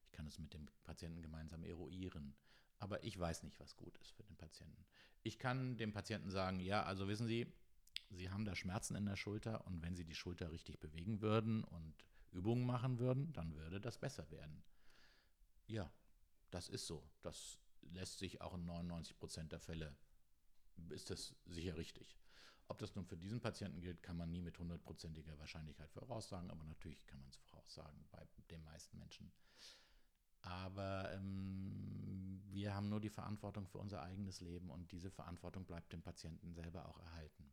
Ich 0.05 0.13
kann 0.13 0.27
es 0.27 0.39
mit 0.39 0.55
dem 0.55 0.69
Patienten 0.85 1.23
gemeinsam 1.23 1.65
eruieren. 1.65 2.35
Aber 2.79 3.03
ich 3.05 3.19
weiß 3.19 3.43
nicht, 3.43 3.59
was 3.61 3.77
gut 3.77 3.97
ist 3.99 4.13
für 4.13 4.23
den 4.23 4.37
Patienten. 4.37 4.85
Ich 5.23 5.39
kann 5.39 5.77
dem 5.77 5.93
Patienten 5.93 6.31
sagen, 6.31 6.61
ja, 6.61 6.83
also 6.85 7.09
wissen 7.09 7.27
Sie, 7.27 7.53
Sie 8.11 8.31
haben 8.31 8.45
da 8.45 8.55
Schmerzen 8.55 8.97
in 8.97 9.07
der 9.07 9.17
Schulter 9.17 9.67
und 9.67 9.83
wenn 9.83 9.97
Sie 9.97 10.05
die 10.05 10.15
Schulter 10.15 10.51
richtig 10.51 10.79
bewegen 10.79 11.21
würden 11.21 11.65
und 11.65 11.95
Übungen 12.31 12.67
machen 12.67 12.99
würden, 12.99 13.33
dann 13.33 13.55
würde 13.55 13.81
das 13.81 13.99
besser 13.99 14.31
werden. 14.31 14.63
Ja, 15.67 15.91
das 16.51 16.69
ist 16.69 16.87
so. 16.87 17.09
Das 17.23 17.59
lässt 17.83 18.19
sich 18.19 18.41
auch 18.41 18.55
in 18.55 18.65
99 18.65 19.17
Prozent 19.17 19.53
der 19.53 19.61
Fälle 19.61 19.97
ist 20.91 21.11
das 21.11 21.35
sicher 21.47 21.77
richtig. 21.77 22.17
Ob 22.69 22.79
das 22.79 22.95
nun 22.95 23.05
für 23.05 23.17
diesen 23.17 23.41
Patienten 23.41 23.81
gilt, 23.81 24.03
kann 24.03 24.17
man 24.17 24.31
nie 24.31 24.41
mit 24.41 24.59
hundertprozentiger 24.59 25.39
Wahrscheinlichkeit 25.39 25.93
voraussagen, 25.93 26.51
aber 26.51 26.65
natürlich 26.65 27.07
kann 27.07 27.21
man 27.21 27.29
es 27.29 27.37
voraussagen 27.37 28.07
bei 28.11 28.27
den 28.51 28.63
meisten 28.65 28.99
Menschen. 28.99 29.31
Aber 30.41 31.11
ähm, 31.13 32.43
wir 32.51 32.75
haben 32.75 32.89
nur 32.89 33.01
die 33.01 33.11
Verantwortung 33.11 33.67
für 33.67 33.79
unser 33.79 34.03
eigenes 34.03 34.41
Leben 34.41 34.71
und 34.71 34.93
diese 34.93 35.11
Verantwortung 35.11 35.65
bleibt 35.65 35.93
dem 35.93 36.03
Patienten 36.03 36.53
selber 36.53 36.89
auch 36.89 36.99
erhalten. 36.99 37.51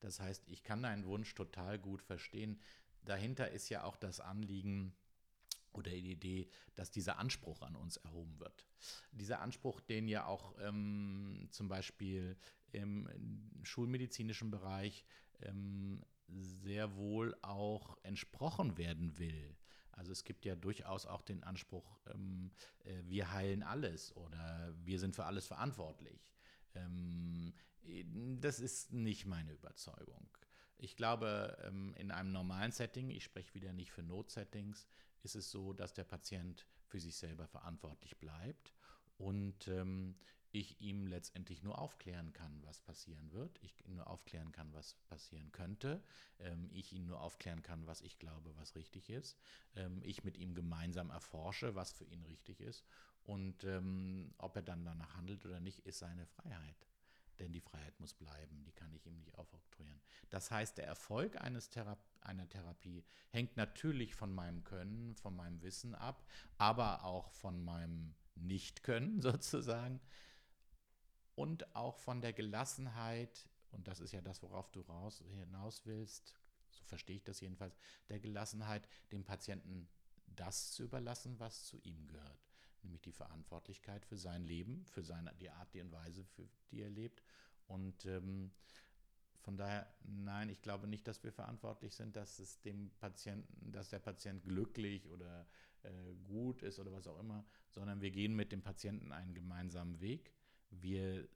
Das 0.00 0.20
heißt, 0.20 0.48
ich 0.48 0.62
kann 0.62 0.82
deinen 0.82 1.06
Wunsch 1.06 1.34
total 1.34 1.78
gut 1.78 2.02
verstehen. 2.02 2.60
Dahinter 3.02 3.50
ist 3.50 3.68
ja 3.68 3.84
auch 3.84 3.96
das 3.96 4.20
Anliegen, 4.20 4.94
oder 5.74 5.90
die 5.90 6.12
Idee, 6.12 6.48
dass 6.74 6.90
dieser 6.90 7.18
Anspruch 7.18 7.62
an 7.62 7.76
uns 7.76 7.96
erhoben 7.98 8.38
wird. 8.38 8.66
Dieser 9.12 9.40
Anspruch, 9.40 9.80
den 9.80 10.08
ja 10.08 10.26
auch 10.26 10.54
ähm, 10.60 11.48
zum 11.50 11.68
Beispiel 11.68 12.36
im 12.72 13.08
schulmedizinischen 13.62 14.50
Bereich 14.50 15.04
ähm, 15.42 16.04
sehr 16.28 16.96
wohl 16.96 17.36
auch 17.42 17.98
entsprochen 18.02 18.76
werden 18.76 19.18
will. 19.18 19.56
Also 19.92 20.10
es 20.12 20.24
gibt 20.24 20.44
ja 20.44 20.56
durchaus 20.56 21.06
auch 21.06 21.22
den 21.22 21.44
Anspruch, 21.44 22.00
ähm, 22.12 22.50
äh, 22.84 23.02
wir 23.04 23.32
heilen 23.32 23.62
alles 23.62 24.14
oder 24.16 24.74
wir 24.82 24.98
sind 24.98 25.14
für 25.14 25.24
alles 25.24 25.46
verantwortlich. 25.46 26.32
Ähm, 26.74 27.54
das 28.40 28.60
ist 28.60 28.92
nicht 28.92 29.26
meine 29.26 29.52
Überzeugung. 29.52 30.28
Ich 30.76 30.96
glaube, 30.96 31.56
ähm, 31.62 31.94
in 31.96 32.10
einem 32.10 32.32
normalen 32.32 32.72
Setting, 32.72 33.10
ich 33.10 33.24
spreche 33.24 33.54
wieder 33.54 33.72
nicht 33.72 33.92
für 33.92 34.02
Notsettings, 34.02 34.88
ist 35.24 35.34
es 35.34 35.50
so, 35.50 35.72
dass 35.72 35.94
der 35.94 36.04
Patient 36.04 36.66
für 36.86 37.00
sich 37.00 37.16
selber 37.16 37.46
verantwortlich 37.46 38.16
bleibt 38.18 38.72
und 39.18 39.68
ähm, 39.68 40.16
ich 40.50 40.80
ihm 40.80 41.08
letztendlich 41.08 41.64
nur 41.64 41.78
aufklären 41.78 42.32
kann, 42.32 42.62
was 42.62 42.80
passieren 42.80 43.32
wird, 43.32 43.58
ich 43.62 43.74
nur 43.86 44.06
aufklären 44.06 44.52
kann, 44.52 44.72
was 44.72 44.94
passieren 45.08 45.50
könnte, 45.50 46.00
ähm, 46.38 46.70
ich 46.72 46.92
ihn 46.92 47.06
nur 47.06 47.20
aufklären 47.20 47.62
kann, 47.62 47.86
was 47.86 48.02
ich 48.02 48.18
glaube, 48.18 48.54
was 48.56 48.76
richtig 48.76 49.10
ist, 49.10 49.36
ähm, 49.74 50.00
ich 50.04 50.22
mit 50.22 50.36
ihm 50.38 50.54
gemeinsam 50.54 51.10
erforsche, 51.10 51.74
was 51.74 51.92
für 51.92 52.04
ihn 52.04 52.22
richtig 52.22 52.60
ist 52.60 52.84
und 53.24 53.64
ähm, 53.64 54.32
ob 54.38 54.54
er 54.54 54.62
dann 54.62 54.84
danach 54.84 55.16
handelt 55.16 55.44
oder 55.44 55.58
nicht, 55.58 55.80
ist 55.80 55.98
seine 55.98 56.26
Freiheit. 56.26 56.86
Denn 57.38 57.52
die 57.52 57.60
Freiheit 57.60 57.98
muss 57.98 58.14
bleiben, 58.14 58.64
die 58.64 58.72
kann 58.72 58.92
ich 58.94 59.06
ihm 59.06 59.16
nicht 59.16 59.34
aufoktroyieren. 59.34 60.00
Das 60.30 60.50
heißt, 60.50 60.78
der 60.78 60.86
Erfolg 60.86 61.40
eines 61.40 61.68
Thera 61.68 61.98
einer 62.20 62.48
Therapie 62.48 63.04
hängt 63.30 63.56
natürlich 63.56 64.14
von 64.14 64.34
meinem 64.34 64.64
Können, 64.64 65.14
von 65.16 65.36
meinem 65.36 65.60
Wissen 65.62 65.94
ab, 65.94 66.26
aber 66.56 67.04
auch 67.04 67.30
von 67.32 67.62
meinem 67.62 68.14
Nicht-Können 68.34 69.20
sozusagen 69.20 70.00
und 71.34 71.74
auch 71.74 71.98
von 71.98 72.20
der 72.20 72.32
Gelassenheit, 72.32 73.48
und 73.72 73.88
das 73.88 74.00
ist 74.00 74.12
ja 74.12 74.22
das, 74.22 74.42
worauf 74.42 74.70
du 74.70 74.80
raus, 74.80 75.22
hinaus 75.26 75.84
willst, 75.84 76.34
so 76.70 76.82
verstehe 76.84 77.16
ich 77.16 77.24
das 77.24 77.40
jedenfalls, 77.40 77.76
der 78.08 78.20
Gelassenheit, 78.20 78.88
dem 79.12 79.24
Patienten 79.24 79.88
das 80.26 80.72
zu 80.72 80.84
überlassen, 80.84 81.38
was 81.38 81.64
zu 81.64 81.78
ihm 81.82 82.06
gehört 82.06 82.53
nämlich 82.84 83.02
die 83.02 83.12
Verantwortlichkeit 83.12 84.04
für 84.04 84.16
sein 84.16 84.44
Leben, 84.44 84.84
für 84.86 85.02
seine, 85.02 85.34
die 85.40 85.50
Art, 85.50 85.72
die 85.74 85.80
und 85.80 85.92
Weise, 85.92 86.24
für 86.24 86.48
die 86.70 86.82
er 86.82 86.90
lebt. 86.90 87.22
Und 87.66 88.06
ähm, 88.06 88.50
von 89.40 89.56
daher, 89.56 89.86
nein, 90.04 90.48
ich 90.48 90.62
glaube 90.62 90.86
nicht, 90.86 91.06
dass 91.06 91.22
wir 91.22 91.32
verantwortlich 91.32 91.94
sind, 91.94 92.16
dass 92.16 92.38
es 92.38 92.60
dem 92.62 92.90
Patienten, 92.98 93.72
dass 93.72 93.90
der 93.90 93.98
Patient 93.98 94.42
glücklich 94.42 95.06
oder 95.08 95.46
äh, 95.82 96.14
gut 96.24 96.62
ist 96.62 96.78
oder 96.78 96.92
was 96.92 97.06
auch 97.06 97.18
immer, 97.18 97.44
sondern 97.70 98.00
wir 98.00 98.10
gehen 98.10 98.34
mit 98.34 98.52
dem 98.52 98.62
Patienten 98.62 99.12
einen 99.12 99.34
gemeinsamen 99.34 100.00
Weg. 100.00 100.32
Wir 100.70 101.28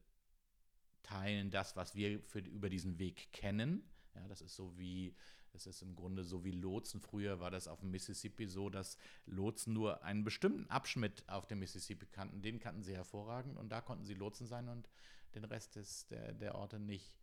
teilen 1.02 1.50
das, 1.50 1.76
was 1.76 1.94
wir 1.94 2.20
für, 2.22 2.40
über 2.40 2.70
diesen 2.70 2.98
Weg 2.98 3.30
kennen. 3.32 3.82
Ja, 4.14 4.26
das 4.26 4.40
ist 4.40 4.56
so 4.56 4.76
wie 4.78 5.14
es 5.58 5.66
ist 5.66 5.82
im 5.82 5.96
Grunde 5.96 6.24
so 6.24 6.44
wie 6.44 6.52
Lotsen. 6.52 7.00
Früher 7.00 7.40
war 7.40 7.50
das 7.50 7.66
auf 7.66 7.80
dem 7.80 7.90
Mississippi 7.90 8.46
so, 8.46 8.70
dass 8.70 8.96
Lotsen 9.26 9.72
nur 9.72 10.04
einen 10.04 10.24
bestimmten 10.24 10.70
Abschnitt 10.70 11.28
auf 11.28 11.46
dem 11.46 11.58
Mississippi 11.58 12.06
kannten. 12.06 12.42
Den 12.42 12.60
kannten 12.60 12.82
sie 12.82 12.94
hervorragend 12.94 13.58
und 13.58 13.70
da 13.70 13.80
konnten 13.80 14.04
sie 14.04 14.14
Lotsen 14.14 14.46
sein 14.46 14.68
und 14.68 14.88
den 15.34 15.44
Rest 15.44 15.76
des, 15.76 16.06
der, 16.06 16.32
der 16.32 16.54
Orte 16.54 16.78
nicht. 16.78 17.18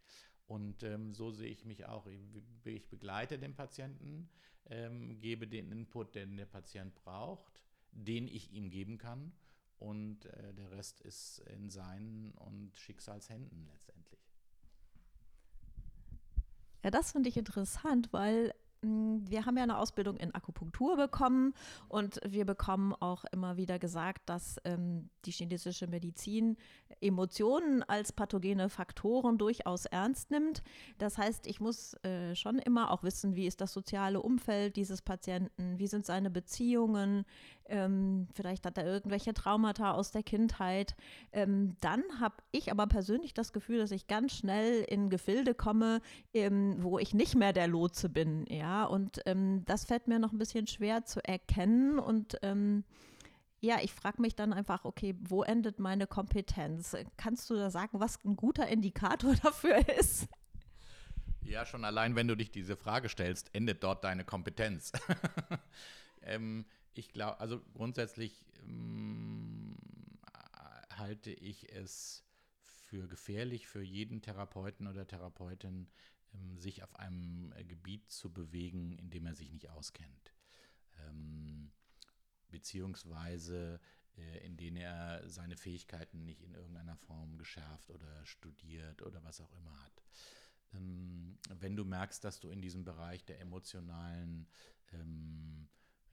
Und 0.47 0.83
ähm, 0.83 1.13
so 1.13 1.31
sehe 1.31 1.49
ich 1.49 1.65
mich 1.65 1.85
auch. 1.85 2.07
Ich 2.65 2.89
begleite 2.89 3.39
den 3.39 3.55
Patienten, 3.55 4.29
ähm, 4.67 5.19
gebe 5.19 5.47
den 5.47 5.71
Input, 5.71 6.13
den 6.13 6.37
der 6.37 6.45
Patient 6.45 6.93
braucht, 6.95 7.61
den 7.91 8.27
ich 8.27 8.51
ihm 8.51 8.69
geben 8.69 8.97
kann. 8.97 9.31
Und 9.79 10.25
äh, 10.25 10.53
der 10.53 10.71
Rest 10.71 11.01
ist 11.01 11.39
in 11.39 11.69
seinen 11.69 12.31
und 12.33 12.77
Schicksalshänden 12.77 13.65
letztendlich. 13.65 14.24
Ja, 16.85 16.91
das 16.91 17.13
finde 17.13 17.29
ich 17.29 17.37
interessant, 17.37 18.13
weil 18.13 18.53
wir 19.27 19.45
haben 19.45 19.57
ja 19.57 19.63
eine 19.63 19.77
Ausbildung 19.77 20.17
in 20.17 20.33
Akupunktur 20.33 20.97
bekommen 20.97 21.53
und 21.87 22.19
wir 22.27 22.45
bekommen 22.45 22.93
auch 22.93 23.25
immer 23.31 23.57
wieder 23.57 23.79
gesagt, 23.79 24.29
dass 24.29 24.57
ähm, 24.65 25.09
die 25.25 25.31
chinesische 25.31 25.87
Medizin 25.87 26.57
Emotionen 27.01 27.83
als 27.83 28.11
pathogene 28.11 28.69
Faktoren 28.69 29.37
durchaus 29.37 29.85
ernst 29.85 30.31
nimmt. 30.31 30.63
Das 30.97 31.17
heißt, 31.17 31.47
ich 31.47 31.59
muss 31.59 31.93
äh, 32.03 32.35
schon 32.35 32.59
immer 32.59 32.91
auch 32.91 33.03
wissen, 33.03 33.35
wie 33.35 33.47
ist 33.47 33.61
das 33.61 33.73
soziale 33.73 34.21
Umfeld 34.21 34.75
dieses 34.75 35.01
Patienten, 35.01 35.77
wie 35.77 35.87
sind 35.87 36.05
seine 36.05 36.29
Beziehungen, 36.29 37.25
ähm, 37.67 38.27
vielleicht 38.33 38.65
hat 38.65 38.77
er 38.77 38.85
irgendwelche 38.85 39.33
Traumata 39.33 39.91
aus 39.91 40.11
der 40.11 40.23
Kindheit. 40.23 40.95
Ähm, 41.31 41.75
dann 41.81 42.03
habe 42.19 42.35
ich 42.51 42.71
aber 42.71 42.87
persönlich 42.87 43.33
das 43.33 43.53
Gefühl, 43.53 43.79
dass 43.79 43.91
ich 43.91 44.07
ganz 44.07 44.33
schnell 44.33 44.83
in 44.83 45.09
Gefilde 45.09 45.55
komme, 45.55 46.01
ähm, 46.33 46.75
wo 46.79 46.99
ich 46.99 47.13
nicht 47.13 47.35
mehr 47.35 47.53
der 47.53 47.67
Lotse 47.67 48.09
bin. 48.09 48.45
Ja, 48.47 48.74
und 48.83 49.21
ähm, 49.25 49.63
das 49.65 49.85
fällt 49.85 50.07
mir 50.07 50.19
noch 50.19 50.31
ein 50.31 50.37
bisschen 50.37 50.67
schwer 50.67 51.05
zu 51.05 51.23
erkennen 51.23 51.99
und 51.99 52.37
ähm, 52.41 52.83
ja, 53.61 53.79
ich 53.81 53.93
frage 53.93 54.21
mich 54.21 54.35
dann 54.35 54.53
einfach, 54.53 54.85
okay, 54.85 55.15
wo 55.19 55.41
endet 55.41 55.79
meine 55.79 56.05
Kompetenz? 56.05 56.95
Kannst 57.17 57.49
du 57.49 57.55
da 57.55 57.71
sagen, 57.71 57.99
was 57.99 58.23
ein 58.23 58.35
guter 58.35 58.67
Indikator 58.67 59.35
dafür 59.43 59.87
ist? 59.97 60.27
Ja, 61.41 61.65
schon 61.65 61.85
allein, 61.85 62.15
wenn 62.15 62.27
du 62.27 62.35
dich 62.35 62.51
diese 62.51 62.75
Frage 62.75 63.09
stellst, 63.09 63.53
endet 63.53 63.83
dort 63.83 64.03
deine 64.03 64.23
Kompetenz. 64.23 64.91
ähm, 66.21 66.65
ich 66.93 67.09
glaube, 67.09 67.39
also 67.39 67.61
grundsätzlich 67.73 68.45
ähm, 68.67 69.75
halte 70.97 71.31
ich 71.31 71.71
es 71.73 72.23
für 72.85 73.07
gefährlich 73.07 73.67
für 73.67 73.81
jeden 73.81 74.21
Therapeuten 74.21 74.87
oder 74.87 75.05
Therapeutin, 75.05 75.87
sich 76.57 76.83
auf 76.83 76.95
einem 76.95 77.51
äh, 77.53 77.63
Gebiet 77.63 78.09
zu 78.09 78.31
bewegen, 78.31 78.93
in 78.93 79.09
dem 79.09 79.25
er 79.25 79.35
sich 79.35 79.51
nicht 79.51 79.69
auskennt. 79.69 80.33
Ähm, 81.07 81.71
beziehungsweise 82.49 83.79
äh, 84.17 84.45
in 84.45 84.57
denen 84.57 84.77
er 84.77 85.27
seine 85.29 85.57
Fähigkeiten 85.57 86.23
nicht 86.23 86.41
in 86.41 86.53
irgendeiner 86.53 86.97
Form 86.97 87.37
geschärft 87.37 87.89
oder 87.89 88.25
studiert 88.25 89.01
oder 89.01 89.23
was 89.23 89.41
auch 89.41 89.51
immer 89.53 89.83
hat. 89.83 90.03
Ähm, 90.73 91.37
wenn 91.59 91.75
du 91.75 91.85
merkst, 91.85 92.23
dass 92.23 92.39
du 92.39 92.49
in 92.49 92.61
diesem 92.61 92.83
Bereich 92.83 93.25
der 93.25 93.39
emotionalen 93.41 94.47
ähm, 94.93 95.67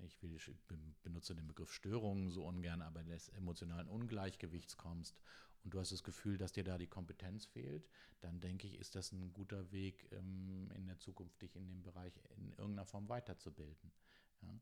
ich, 0.04 0.20
will, 0.22 0.34
ich 0.34 0.60
benutze 1.02 1.34
den 1.34 1.46
Begriff 1.46 1.72
Störungen 1.72 2.30
so 2.30 2.44
ungern, 2.44 2.82
aber 2.82 3.04
des 3.04 3.28
emotionalen 3.30 3.88
Ungleichgewichts 3.88 4.76
kommst 4.76 5.20
und 5.64 5.74
du 5.74 5.80
hast 5.80 5.92
das 5.92 6.02
Gefühl, 6.02 6.38
dass 6.38 6.52
dir 6.52 6.64
da 6.64 6.78
die 6.78 6.86
Kompetenz 6.86 7.46
fehlt, 7.46 7.88
dann 8.20 8.40
denke 8.40 8.66
ich, 8.66 8.78
ist 8.78 8.94
das 8.94 9.12
ein 9.12 9.32
guter 9.32 9.70
Weg, 9.72 10.08
ähm, 10.12 10.70
in 10.74 10.86
der 10.86 10.98
Zukunft 10.98 11.40
dich 11.40 11.56
in 11.56 11.68
dem 11.68 11.82
Bereich 11.82 12.12
in 12.36 12.50
irgendeiner 12.52 12.86
Form 12.86 13.08
weiterzubilden. 13.08 13.92
Ja. 14.42 14.54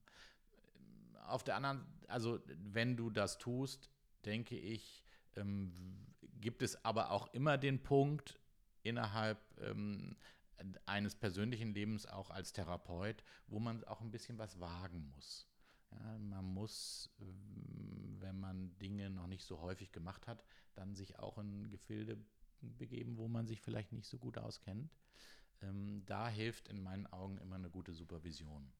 Auf 1.26 1.44
der 1.44 1.56
anderen, 1.56 1.86
also 2.08 2.40
wenn 2.46 2.96
du 2.96 3.10
das 3.10 3.38
tust, 3.38 3.90
denke 4.24 4.58
ich, 4.58 5.04
ähm, 5.36 5.72
gibt 6.40 6.62
es 6.62 6.84
aber 6.84 7.10
auch 7.10 7.32
immer 7.32 7.58
den 7.58 7.82
Punkt 7.82 8.38
innerhalb 8.82 9.38
ähm, 9.60 10.16
eines 10.86 11.14
persönlichen 11.14 11.72
Lebens 11.72 12.06
auch 12.06 12.30
als 12.30 12.52
Therapeut, 12.52 13.22
wo 13.46 13.58
man 13.58 13.82
auch 13.84 14.00
ein 14.00 14.10
bisschen 14.10 14.38
was 14.38 14.60
wagen 14.60 15.10
muss. 15.14 15.49
Ja, 15.92 16.18
man 16.18 16.44
muss, 16.44 17.10
wenn 17.18 18.38
man 18.38 18.76
Dinge 18.78 19.10
noch 19.10 19.26
nicht 19.26 19.44
so 19.44 19.60
häufig 19.60 19.92
gemacht 19.92 20.26
hat, 20.26 20.44
dann 20.74 20.94
sich 20.94 21.18
auch 21.18 21.38
in 21.38 21.68
Gefilde 21.70 22.16
begeben, 22.60 23.16
wo 23.16 23.28
man 23.28 23.46
sich 23.46 23.60
vielleicht 23.60 23.92
nicht 23.92 24.06
so 24.06 24.18
gut 24.18 24.38
auskennt. 24.38 24.90
Ähm, 25.62 26.02
da 26.06 26.28
hilft 26.28 26.68
in 26.68 26.82
meinen 26.82 27.06
Augen 27.06 27.38
immer 27.38 27.56
eine 27.56 27.70
gute 27.70 27.92
Supervision. 27.92 28.72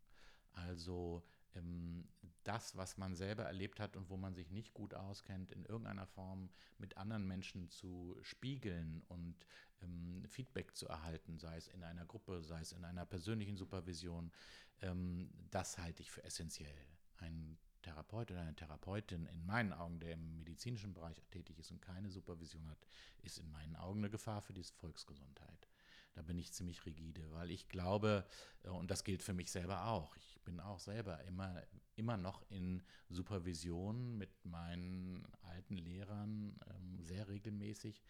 Also 0.53 1.23
ähm, 1.55 2.09
das, 2.45 2.77
was 2.77 2.97
man 2.97 3.15
selber 3.15 3.45
erlebt 3.45 3.81
hat 3.81 3.97
und 3.97 4.09
wo 4.09 4.17
man 4.17 4.35
sich 4.35 4.51
nicht 4.51 4.73
gut 4.75 4.95
auskennt, 4.95 5.53
in 5.53 5.65
irgendeiner 5.65 6.07
Form 6.07 6.51
mit 6.79 6.97
anderen 6.97 7.27
Menschen 7.27 7.69
zu 7.71 8.17
spiegeln 8.23 9.03
und 9.09 9.47
ähm, 9.83 10.25
Feedback 10.27 10.75
zu 10.75 10.89
erhalten, 10.89 11.39
sei 11.39 11.57
es 11.57 11.69
in 11.69 11.83
einer 11.83 12.07
Gruppe, 12.07 12.43
sei 12.43 12.61
es 12.61 12.73
in 12.73 12.85
einer 12.85 13.05
persönlichen 13.07 13.57
Supervision, 13.57 14.33
ähm, 14.81 15.31
das 15.51 15.79
halte 15.79 16.03
ich 16.03 16.11
für 16.11 16.25
essentiell. 16.25 16.87
Ein 17.21 17.59
Therapeut 17.83 18.31
oder 18.31 18.41
eine 18.41 18.55
Therapeutin 18.55 19.27
in 19.27 19.45
meinen 19.47 19.73
Augen, 19.73 20.01
der 20.01 20.13
im 20.13 20.39
medizinischen 20.39 20.93
Bereich 20.93 21.21
tätig 21.31 21.59
ist 21.59 21.71
und 21.71 21.81
keine 21.81 22.11
Supervision 22.11 22.69
hat, 22.69 22.87
ist 23.23 23.39
in 23.39 23.51
meinen 23.51 23.77
Augen 23.77 24.01
eine 24.01 24.11
Gefahr 24.11 24.43
für 24.43 24.53
die 24.53 24.63
Volksgesundheit. 24.63 25.69
Da 26.15 26.23
bin 26.23 26.39
ich 26.39 26.53
ziemlich 26.53 26.85
rigide, 26.87 27.31
weil 27.33 27.51
ich 27.51 27.69
glaube, 27.69 28.27
äh, 28.65 28.69
und 28.69 28.91
das 28.91 29.05
gilt 29.05 29.23
für 29.23 29.33
mich 29.33 29.51
selber 29.51 29.87
auch, 29.87 30.17
ich 30.17 30.41
bin 30.43 30.61
auch 30.61 30.81
selber 30.81 31.23
immer, 31.25 31.63
immer 31.97 32.17
noch 32.17 32.43
in 32.51 32.83
Supervision 33.09 34.19
mit 34.19 34.45
meinen 34.45 35.27
alten 35.43 35.77
Lehrern 35.77 36.59
ähm, 36.69 37.01
sehr 37.01 37.29
regelmäßig, 37.29 38.03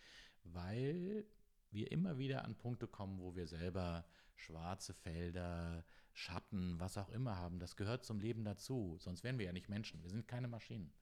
weil 0.45 1.27
wir 1.71 1.93
immer 1.93 2.19
wieder 2.19 2.45
an 2.45 2.57
Punkte 2.57 2.89
kommen, 2.89 3.21
wo 3.21 3.37
wir 3.37 3.47
selber 3.47 4.05
schwarze 4.35 4.95
Felder, 4.95 5.85
Schatten, 6.13 6.79
was 6.79 6.99
auch 6.99 7.09
immer 7.11 7.37
haben. 7.37 7.59
Das 7.59 7.77
gehört 7.77 8.05
zum 8.05 8.21
Leben 8.21 8.45
dazu. 8.45 8.97
Sonst 9.01 9.25
wären 9.25 9.39
wir 9.39 9.47
ja 9.47 9.53
nicht 9.53 9.69
Menschen. 9.69 10.03
Wir 10.03 10.11
sind 10.11 10.29
keine 10.29 10.49
Maschinen. 10.49 10.93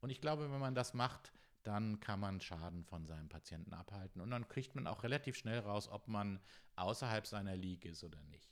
Und 0.00 0.10
ich 0.10 0.20
glaube, 0.20 0.50
wenn 0.50 0.60
man 0.60 0.74
das 0.74 0.94
macht, 0.94 1.32
dann 1.62 2.00
kann 2.00 2.20
man 2.20 2.40
Schaden 2.40 2.84
von 2.84 3.06
seinem 3.06 3.28
Patienten 3.28 3.74
abhalten. 3.74 4.20
Und 4.20 4.30
dann 4.30 4.48
kriegt 4.48 4.74
man 4.74 4.86
auch 4.86 5.02
relativ 5.02 5.36
schnell 5.36 5.58
raus, 5.58 5.88
ob 5.88 6.08
man 6.08 6.40
außerhalb 6.76 7.26
seiner 7.26 7.56
League 7.56 7.84
ist 7.84 8.04
oder 8.04 8.22
nicht. 8.24 8.48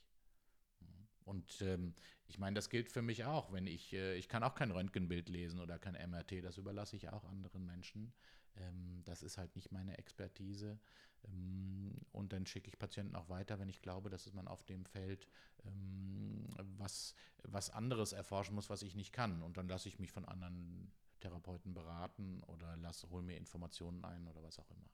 Und 1.24 1.60
ähm, 1.62 1.94
ich 2.28 2.38
meine, 2.38 2.54
das 2.54 2.70
gilt 2.70 2.90
für 2.90 3.02
mich 3.02 3.24
auch. 3.24 3.52
Wenn 3.52 3.66
ich, 3.66 3.92
äh, 3.92 4.14
ich 4.16 4.28
kann 4.28 4.44
auch 4.44 4.54
kein 4.54 4.70
Röntgenbild 4.70 5.28
lesen 5.28 5.60
oder 5.60 5.78
kein 5.78 5.94
MRT, 5.94 6.44
das 6.44 6.56
überlasse 6.56 6.96
ich 6.96 7.08
auch 7.08 7.24
anderen 7.24 7.64
Menschen. 7.64 8.12
Ähm, 8.56 9.02
das 9.04 9.22
ist 9.22 9.38
halt 9.38 9.54
nicht 9.56 9.72
meine 9.72 9.98
Expertise. 9.98 10.78
Ähm, 11.24 11.92
und 12.12 12.32
dann 12.32 12.46
schicke 12.46 12.68
ich 12.68 12.78
Patienten 12.78 13.16
auch 13.16 13.28
weiter, 13.28 13.58
wenn 13.58 13.68
ich 13.68 13.82
glaube, 13.82 14.10
dass 14.10 14.32
man 14.32 14.48
auf 14.48 14.64
dem 14.64 14.84
Feld 14.84 15.28
ähm, 15.64 16.46
was, 16.78 17.14
was 17.42 17.70
anderes 17.70 18.12
erforschen 18.12 18.54
muss, 18.54 18.70
was 18.70 18.82
ich 18.82 18.94
nicht 18.94 19.12
kann. 19.12 19.42
Und 19.42 19.56
dann 19.56 19.68
lasse 19.68 19.88
ich 19.88 19.98
mich 19.98 20.12
von 20.12 20.24
anderen 20.24 20.92
Therapeuten 21.20 21.74
beraten 21.74 22.42
oder 22.44 22.76
hole 23.10 23.22
mir 23.22 23.36
Informationen 23.36 24.04
ein 24.04 24.26
oder 24.28 24.42
was 24.42 24.58
auch 24.58 24.70
immer. 24.70 24.90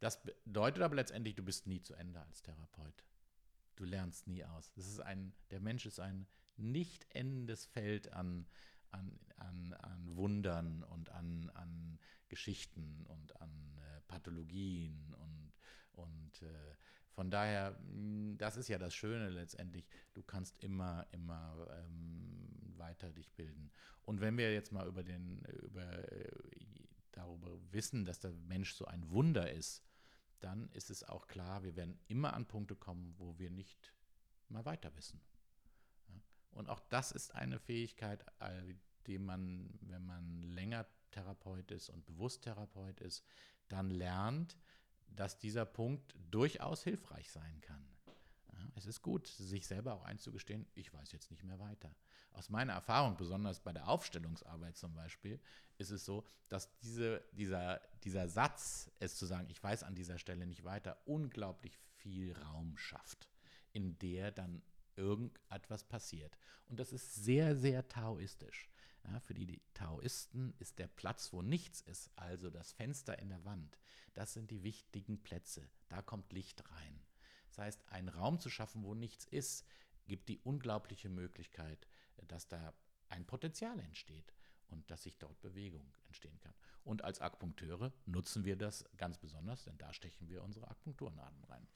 Das 0.00 0.22
bedeutet 0.22 0.82
aber 0.82 0.94
letztendlich, 0.94 1.34
du 1.34 1.42
bist 1.42 1.66
nie 1.66 1.82
zu 1.82 1.94
Ende 1.94 2.20
als 2.20 2.42
Therapeut. 2.42 3.04
Du 3.76 3.84
lernst 3.84 4.26
nie 4.26 4.44
aus. 4.44 4.72
Das 4.72 4.86
ist 4.86 5.00
ein, 5.00 5.32
der 5.50 5.60
Mensch 5.60 5.86
ist 5.86 6.00
ein 6.00 6.26
nicht 6.56 7.06
endendes 7.14 7.66
Feld 7.66 8.12
an, 8.12 8.46
an, 8.92 9.18
an, 9.36 9.74
an 9.74 10.16
Wundern 10.16 10.82
und 10.84 11.10
an, 11.10 11.50
an 11.54 11.98
Geschichten 12.28 13.04
und 13.06 13.40
an 13.40 13.78
äh, 13.78 14.00
Pathologien 14.02 15.14
und, 15.14 15.52
und 15.92 16.42
äh, 16.42 16.74
von 17.10 17.30
daher, 17.30 17.76
hm, 17.90 18.36
das 18.38 18.56
ist 18.56 18.68
ja 18.68 18.78
das 18.78 18.94
Schöne 18.94 19.30
letztendlich, 19.30 19.88
du 20.14 20.22
kannst 20.22 20.62
immer, 20.62 21.06
immer 21.10 21.66
ähm, 21.72 22.48
weiter 22.76 23.10
dich 23.10 23.32
bilden. 23.32 23.72
Und 24.02 24.20
wenn 24.20 24.38
wir 24.38 24.52
jetzt 24.52 24.72
mal 24.72 24.86
über 24.86 25.02
den, 25.02 25.42
über, 25.62 26.12
äh, 26.12 26.30
darüber 27.12 27.58
wissen, 27.72 28.04
dass 28.04 28.20
der 28.20 28.32
Mensch 28.32 28.74
so 28.74 28.84
ein 28.84 29.10
Wunder 29.10 29.50
ist, 29.50 29.82
dann 30.40 30.70
ist 30.70 30.90
es 30.90 31.02
auch 31.02 31.26
klar, 31.26 31.64
wir 31.64 31.74
werden 31.74 31.98
immer 32.06 32.34
an 32.34 32.46
Punkte 32.46 32.76
kommen, 32.76 33.14
wo 33.18 33.38
wir 33.38 33.50
nicht 33.50 33.92
mal 34.48 34.64
weiter 34.64 34.94
wissen. 34.96 35.20
Und 36.58 36.68
auch 36.68 36.80
das 36.88 37.12
ist 37.12 37.36
eine 37.36 37.60
Fähigkeit, 37.60 38.24
die 39.06 39.20
man, 39.20 39.78
wenn 39.80 40.04
man 40.04 40.42
länger 40.42 40.86
Therapeut 41.12 41.70
ist 41.70 41.88
und 41.88 42.04
bewusst 42.04 42.42
Therapeut 42.42 43.00
ist, 43.00 43.24
dann 43.68 43.90
lernt, 43.90 44.58
dass 45.06 45.38
dieser 45.38 45.64
Punkt 45.64 46.16
durchaus 46.32 46.82
hilfreich 46.82 47.30
sein 47.30 47.60
kann. 47.60 47.86
Es 48.74 48.86
ist 48.86 49.02
gut, 49.02 49.28
sich 49.28 49.68
selber 49.68 49.94
auch 49.94 50.02
einzugestehen, 50.02 50.66
ich 50.74 50.92
weiß 50.92 51.12
jetzt 51.12 51.30
nicht 51.30 51.44
mehr 51.44 51.60
weiter. 51.60 51.94
Aus 52.32 52.50
meiner 52.50 52.72
Erfahrung, 52.72 53.16
besonders 53.16 53.60
bei 53.60 53.72
der 53.72 53.86
Aufstellungsarbeit 53.86 54.76
zum 54.76 54.94
Beispiel, 54.96 55.40
ist 55.76 55.90
es 55.90 56.04
so, 56.04 56.24
dass 56.48 56.76
diese, 56.80 57.22
dieser, 57.30 57.80
dieser 58.02 58.28
Satz, 58.28 58.90
es 58.98 59.14
zu 59.14 59.26
sagen, 59.26 59.46
ich 59.48 59.62
weiß 59.62 59.84
an 59.84 59.94
dieser 59.94 60.18
Stelle 60.18 60.44
nicht 60.44 60.64
weiter, 60.64 61.00
unglaublich 61.04 61.78
viel 61.94 62.32
Raum 62.32 62.76
schafft, 62.76 63.28
in 63.72 63.96
der 64.00 64.32
dann 64.32 64.60
irgendetwas 64.98 65.84
passiert. 65.84 66.36
Und 66.68 66.78
das 66.78 66.92
ist 66.92 67.14
sehr, 67.14 67.56
sehr 67.56 67.88
taoistisch. 67.88 68.68
Ja, 69.04 69.20
für 69.20 69.34
die 69.34 69.62
Taoisten 69.72 70.54
ist 70.58 70.78
der 70.78 70.88
Platz, 70.88 71.32
wo 71.32 71.40
nichts 71.40 71.80
ist, 71.80 72.10
also 72.16 72.50
das 72.50 72.72
Fenster 72.72 73.18
in 73.18 73.30
der 73.30 73.44
Wand, 73.44 73.78
das 74.14 74.34
sind 74.34 74.50
die 74.50 74.62
wichtigen 74.64 75.22
Plätze. 75.22 75.70
Da 75.88 76.02
kommt 76.02 76.32
Licht 76.32 76.68
rein. 76.70 77.00
Das 77.48 77.58
heißt, 77.58 77.88
einen 77.90 78.08
Raum 78.08 78.40
zu 78.40 78.50
schaffen, 78.50 78.82
wo 78.82 78.94
nichts 78.94 79.24
ist, 79.24 79.64
gibt 80.06 80.28
die 80.28 80.40
unglaubliche 80.40 81.08
Möglichkeit, 81.08 81.86
dass 82.26 82.48
da 82.48 82.74
ein 83.08 83.24
Potenzial 83.24 83.78
entsteht 83.78 84.34
und 84.68 84.90
dass 84.90 85.04
sich 85.04 85.16
dort 85.18 85.40
Bewegung 85.40 85.94
entstehen 86.06 86.38
kann. 86.40 86.54
Und 86.84 87.04
als 87.04 87.20
Akupunkteure 87.20 87.92
nutzen 88.06 88.44
wir 88.44 88.56
das 88.56 88.84
ganz 88.96 89.18
besonders, 89.18 89.64
denn 89.64 89.78
da 89.78 89.92
stechen 89.92 90.28
wir 90.28 90.42
unsere 90.42 90.68
Akupunkturnadeln 90.68 91.44
rein. 91.44 91.66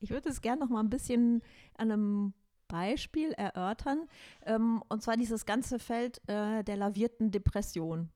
Ich 0.00 0.10
würde 0.10 0.28
es 0.28 0.40
gerne 0.40 0.60
noch 0.60 0.68
mal 0.68 0.80
ein 0.80 0.90
bisschen 0.90 1.42
an 1.76 1.90
einem 1.90 2.34
Beispiel 2.68 3.32
erörtern, 3.32 4.06
ähm, 4.44 4.82
und 4.88 5.02
zwar 5.02 5.16
dieses 5.16 5.46
ganze 5.46 5.78
Feld 5.78 6.20
äh, 6.28 6.62
der 6.62 6.76
lavierten 6.76 7.30
Depression. 7.30 8.10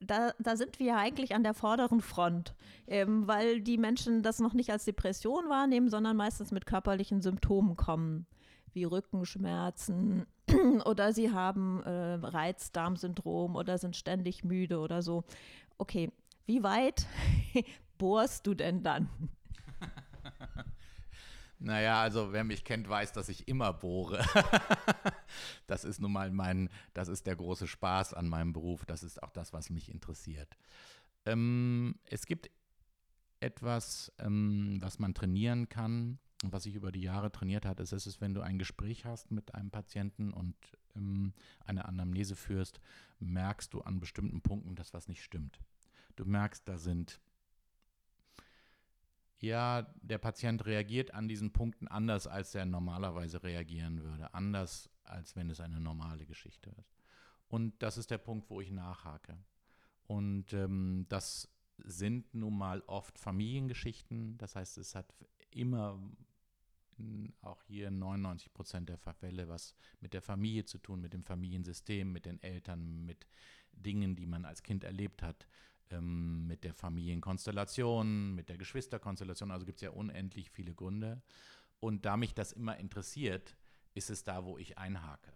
Da, 0.00 0.32
da, 0.38 0.56
sind 0.56 0.78
wir 0.78 0.86
ja 0.86 0.96
eigentlich 0.96 1.34
an 1.34 1.42
der 1.42 1.52
vorderen 1.54 2.00
Front, 2.00 2.54
ähm, 2.86 3.28
weil 3.28 3.60
die 3.60 3.76
Menschen 3.76 4.22
das 4.22 4.40
noch 4.40 4.54
nicht 4.54 4.70
als 4.70 4.86
Depression 4.86 5.48
wahrnehmen, 5.48 5.90
sondern 5.90 6.16
meistens 6.16 6.52
mit 6.52 6.64
körperlichen 6.64 7.20
Symptomen 7.20 7.76
kommen, 7.76 8.26
wie 8.72 8.84
Rückenschmerzen 8.84 10.26
oder 10.86 11.12
sie 11.12 11.30
haben 11.30 11.82
äh, 11.82 12.14
Reizdarmsyndrom 12.14 13.56
oder 13.56 13.76
sind 13.76 13.94
ständig 13.94 14.42
müde 14.42 14.78
oder 14.78 15.02
so. 15.02 15.24
Okay, 15.76 16.10
wie 16.46 16.62
weit 16.62 17.06
bohrst 17.98 18.46
du 18.46 18.54
denn 18.54 18.82
dann? 18.82 19.08
Naja, 21.62 22.00
also 22.00 22.32
wer 22.32 22.42
mich 22.42 22.64
kennt, 22.64 22.88
weiß, 22.88 23.12
dass 23.12 23.28
ich 23.28 23.46
immer 23.46 23.74
bohre. 23.74 24.24
das 25.66 25.84
ist 25.84 26.00
nun 26.00 26.10
mal 26.10 26.30
mein, 26.30 26.70
das 26.94 27.08
ist 27.08 27.26
der 27.26 27.36
große 27.36 27.66
Spaß 27.66 28.14
an 28.14 28.28
meinem 28.28 28.54
Beruf. 28.54 28.86
Das 28.86 29.02
ist 29.02 29.22
auch 29.22 29.30
das, 29.30 29.52
was 29.52 29.68
mich 29.68 29.90
interessiert. 29.90 30.56
Ähm, 31.26 31.96
es 32.06 32.24
gibt 32.24 32.50
etwas, 33.40 34.10
ähm, 34.18 34.78
was 34.80 34.98
man 34.98 35.12
trainieren 35.12 35.68
kann, 35.68 36.18
was 36.42 36.64
ich 36.64 36.74
über 36.74 36.92
die 36.92 37.02
Jahre 37.02 37.30
trainiert 37.30 37.66
habe, 37.66 37.82
ist, 37.82 37.92
ist, 37.92 38.22
wenn 38.22 38.32
du 38.32 38.40
ein 38.40 38.58
Gespräch 38.58 39.04
hast 39.04 39.30
mit 39.30 39.54
einem 39.54 39.70
Patienten 39.70 40.32
und 40.32 40.56
ähm, 40.96 41.34
eine 41.66 41.84
Anamnese 41.84 42.36
führst, 42.36 42.80
merkst 43.18 43.74
du 43.74 43.82
an 43.82 44.00
bestimmten 44.00 44.40
Punkten, 44.40 44.76
dass 44.76 44.94
was 44.94 45.08
nicht 45.08 45.22
stimmt. 45.22 45.60
Du 46.16 46.24
merkst, 46.24 46.66
da 46.66 46.78
sind 46.78 47.20
ja, 49.40 49.82
der 50.02 50.18
Patient 50.18 50.64
reagiert 50.66 51.14
an 51.14 51.26
diesen 51.26 51.52
Punkten 51.52 51.88
anders, 51.88 52.26
als 52.26 52.54
er 52.54 52.66
normalerweise 52.66 53.42
reagieren 53.42 54.02
würde. 54.02 54.32
Anders, 54.34 54.90
als 55.02 55.34
wenn 55.34 55.50
es 55.50 55.60
eine 55.60 55.80
normale 55.80 56.26
Geschichte 56.26 56.70
ist. 56.78 56.94
Und 57.48 57.82
das 57.82 57.96
ist 57.96 58.10
der 58.10 58.18
Punkt, 58.18 58.50
wo 58.50 58.60
ich 58.60 58.70
nachhake. 58.70 59.36
Und 60.06 60.52
ähm, 60.52 61.06
das 61.08 61.48
sind 61.78 62.34
nun 62.34 62.56
mal 62.56 62.82
oft 62.86 63.18
Familiengeschichten. 63.18 64.36
Das 64.36 64.56
heißt, 64.56 64.76
es 64.78 64.94
hat 64.94 65.12
immer 65.50 65.98
auch 67.40 67.62
hier 67.62 67.90
99 67.90 68.52
Prozent 68.52 68.90
der 68.90 68.98
Fälle 68.98 69.48
was 69.48 69.74
mit 70.00 70.12
der 70.12 70.20
Familie 70.20 70.66
zu 70.66 70.76
tun, 70.76 71.00
mit 71.00 71.14
dem 71.14 71.24
Familiensystem, 71.24 72.12
mit 72.12 72.26
den 72.26 72.42
Eltern, 72.42 73.06
mit 73.06 73.26
Dingen, 73.72 74.16
die 74.16 74.26
man 74.26 74.44
als 74.44 74.62
Kind 74.62 74.84
erlebt 74.84 75.22
hat 75.22 75.46
ähm, 75.90 76.46
mit 76.46 76.64
der 76.64 76.74
Familienkonstellation, 76.74 78.34
mit 78.34 78.48
der 78.48 78.58
Geschwisterkonstellation. 78.58 79.50
Also 79.50 79.66
gibt 79.66 79.78
es 79.78 79.82
ja 79.82 79.90
unendlich 79.90 80.50
viele 80.50 80.74
Gründe. 80.74 81.22
Und 81.78 82.04
da 82.04 82.16
mich 82.16 82.34
das 82.34 82.52
immer 82.52 82.76
interessiert, 82.76 83.56
ist 83.94 84.10
es 84.10 84.24
da, 84.24 84.44
wo 84.44 84.58
ich 84.58 84.78
einhake. 84.78 85.32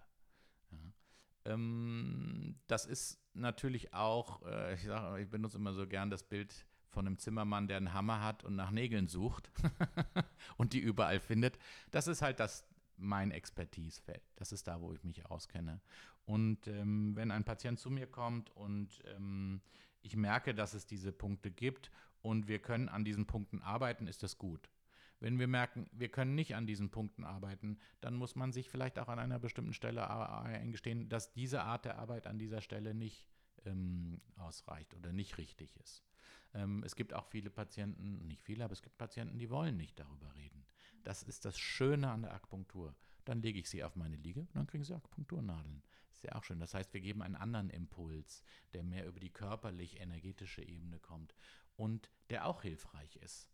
Ja. 0.71 1.53
Ähm, 1.53 2.57
das 2.67 2.87
ist 2.87 3.19
natürlich 3.33 3.93
auch, 3.95 4.43
äh, 4.47 4.75
ich, 4.75 4.85
sag, 4.85 5.19
ich 5.19 5.29
benutze 5.29 5.59
immer 5.59 5.73
so 5.73 5.87
gern 5.87 6.11
das 6.11 6.23
Bild 6.23 6.67
von 6.89 7.07
einem 7.07 7.19
Zimmermann, 7.19 7.67
der 7.67 7.79
einen 7.79 7.93
Hammer 7.93 8.23
hat 8.23 8.45
und 8.45 8.55
nach 8.55 8.71
Nägeln 8.71 9.09
sucht 9.09 9.51
und 10.57 10.73
die 10.73 10.79
überall 10.79 11.19
findet. 11.19 11.59
Das 11.91 12.07
ist 12.07 12.23
halt 12.23 12.39
das, 12.41 12.65
mein 12.97 13.33
Expertisefeld. 13.33 14.23
Das 14.37 14.53
ist 14.53 14.69
da, 14.69 14.81
wo 14.81 14.93
ich 14.93 15.03
mich 15.03 15.27
auskenne. 15.27 15.81
Und 16.25 16.69
ähm, 16.69 17.17
wenn 17.17 17.31
ein 17.31 17.45
Patient 17.45 17.79
zu 17.79 17.91
mir 17.91 18.07
kommt 18.07 18.51
und 18.51 19.03
ähm, 19.07 19.61
ich 20.05 20.17
merke, 20.17 20.55
dass 20.55 20.75
es 20.75 20.87
diese 20.87 21.13
Punkte 21.13 21.51
gibt 21.51 21.91
und 22.21 22.47
wir 22.47 22.59
können 22.59 22.89
an 22.89 23.05
diesen 23.05 23.27
Punkten 23.27 23.63
arbeiten, 23.63 24.07
ist 24.07 24.23
das 24.23 24.39
gut. 24.39 24.71
Wenn 25.19 25.39
wir 25.39 25.49
merken, 25.49 25.89
wir 25.93 26.11
können 26.11 26.35
nicht 26.35 26.55
an 26.55 26.67
diesen 26.67 26.91
Punkten 26.91 27.25
arbeiten, 27.25 27.79
dann 28.03 28.15
muss 28.15 28.37
man 28.37 28.53
sich 28.53 28.69
vielleicht 28.69 28.99
auch 28.99 29.09
an 29.09 29.19
einer 29.19 29.39
bestimmten 29.39 29.73
Stelle 29.73 30.09
eingestehen, 30.11 31.09
dass 31.09 31.33
diese 31.33 31.63
Art 31.63 31.87
der 31.87 31.99
Arbeit 31.99 32.27
an 32.27 32.39
dieser 32.39 32.61
Stelle 32.61 32.95
nicht 32.95 33.27
ähm, 33.65 34.21
ausreicht 34.37 34.95
oder 34.95 35.13
nicht 35.13 35.39
richtig 35.39 35.75
ist. 35.77 36.05
Ähm, 36.53 36.83
es 36.85 36.97
gibt 36.97 37.15
auch 37.15 37.25
viele 37.25 37.49
Patienten, 37.49 38.27
nicht 38.27 38.43
viele, 38.43 38.65
aber 38.65 38.73
es 38.75 38.83
gibt 38.83 38.99
Patienten, 38.99 39.39
die 39.39 39.49
wollen 39.49 39.79
nicht 39.79 39.99
darüber 39.99 40.35
reden. 40.37 40.67
Das 41.03 41.23
ist 41.23 41.47
das 41.47 41.59
Schöne 41.59 42.11
an 42.11 42.23
der 42.23 42.35
Akupunktur. 42.35 42.95
Dann 43.25 43.41
lege 43.41 43.59
ich 43.59 43.71
sie 43.71 43.83
auf 43.83 43.97
meine 43.97 44.17
Liege 44.17 44.41
und 44.41 44.55
dann 44.55 44.67
kriegen 44.67 44.85
sie 44.85 44.95
Akupunkturnadeln 44.95 45.83
ja 46.25 46.35
auch 46.35 46.45
schön. 46.45 46.61
Das 46.61 46.75
heißt, 46.75 46.93
wir 46.93 47.01
geben 47.01 47.23
einen 47.23 47.37
anderen 47.37 47.71
Impuls, 47.71 48.43
der 48.73 48.83
mehr 48.83 49.07
über 49.07 49.21
die 49.21 49.33
körperlich-energetische 49.33 50.63
Ebene 50.63 50.99
kommt 50.99 51.35
und 51.77 52.11
der 52.31 52.47
auch 52.47 52.63
hilfreich 52.63 53.17
ist. 53.17 53.49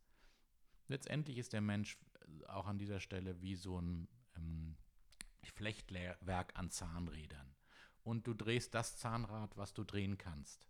Letztendlich 0.89 1.39
ist 1.39 1.53
der 1.53 1.61
Mensch 1.61 1.99
äh, 2.15 2.47
auch 2.47 2.67
an 2.67 2.79
dieser 2.79 3.01
Stelle 3.01 3.41
wie 3.41 3.55
so 3.55 3.81
ein 3.81 4.09
ähm, 4.37 4.77
Flechtwerk 5.55 6.53
an 6.59 6.71
Zahnrädern. 6.71 7.55
Und 8.03 8.27
du 8.27 8.35
drehst 8.35 8.75
das 8.75 8.97
Zahnrad, 8.97 9.57
was 9.57 9.75
du 9.75 9.85
drehen 9.85 10.17
kannst. 10.17 10.70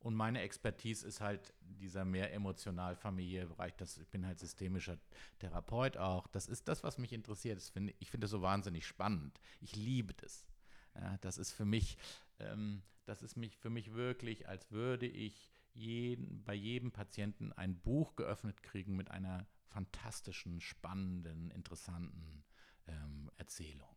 Und 0.00 0.14
meine 0.14 0.40
Expertise 0.40 1.06
ist 1.06 1.20
halt 1.20 1.52
dieser 1.60 2.06
mehr 2.06 2.32
emotional 2.32 2.96
familiäre 2.96 3.48
Bereich. 3.48 3.76
Das, 3.76 3.98
ich 3.98 4.08
bin 4.08 4.26
halt 4.26 4.38
systemischer 4.38 4.98
Therapeut 5.38 5.98
auch. 5.98 6.26
Das 6.28 6.46
ist 6.46 6.68
das, 6.68 6.82
was 6.82 6.96
mich 6.96 7.12
interessiert. 7.12 7.58
Das 7.58 7.68
find, 7.68 7.94
ich 7.98 8.10
finde 8.10 8.24
das 8.24 8.30
so 8.30 8.40
wahnsinnig 8.40 8.86
spannend. 8.86 9.38
Ich 9.60 9.76
liebe 9.76 10.14
das. 10.14 10.46
Ja, 10.94 11.18
das 11.18 11.36
ist 11.36 11.52
für 11.52 11.66
mich, 11.66 11.98
ähm, 12.38 12.82
das 13.04 13.22
ist 13.22 13.36
mich 13.36 13.58
für 13.58 13.68
mich 13.68 13.92
wirklich, 13.92 14.48
als 14.48 14.70
würde 14.70 15.06
ich 15.06 15.52
jeden, 15.74 16.42
bei 16.44 16.54
jedem 16.54 16.92
Patienten 16.92 17.52
ein 17.52 17.78
Buch 17.78 18.16
geöffnet 18.16 18.62
kriegen 18.62 18.96
mit 18.96 19.10
einer 19.10 19.46
fantastischen, 19.68 20.60
spannenden, 20.60 21.50
interessanten 21.50 22.42
ähm, 22.86 23.30
Erzählung. 23.36 23.96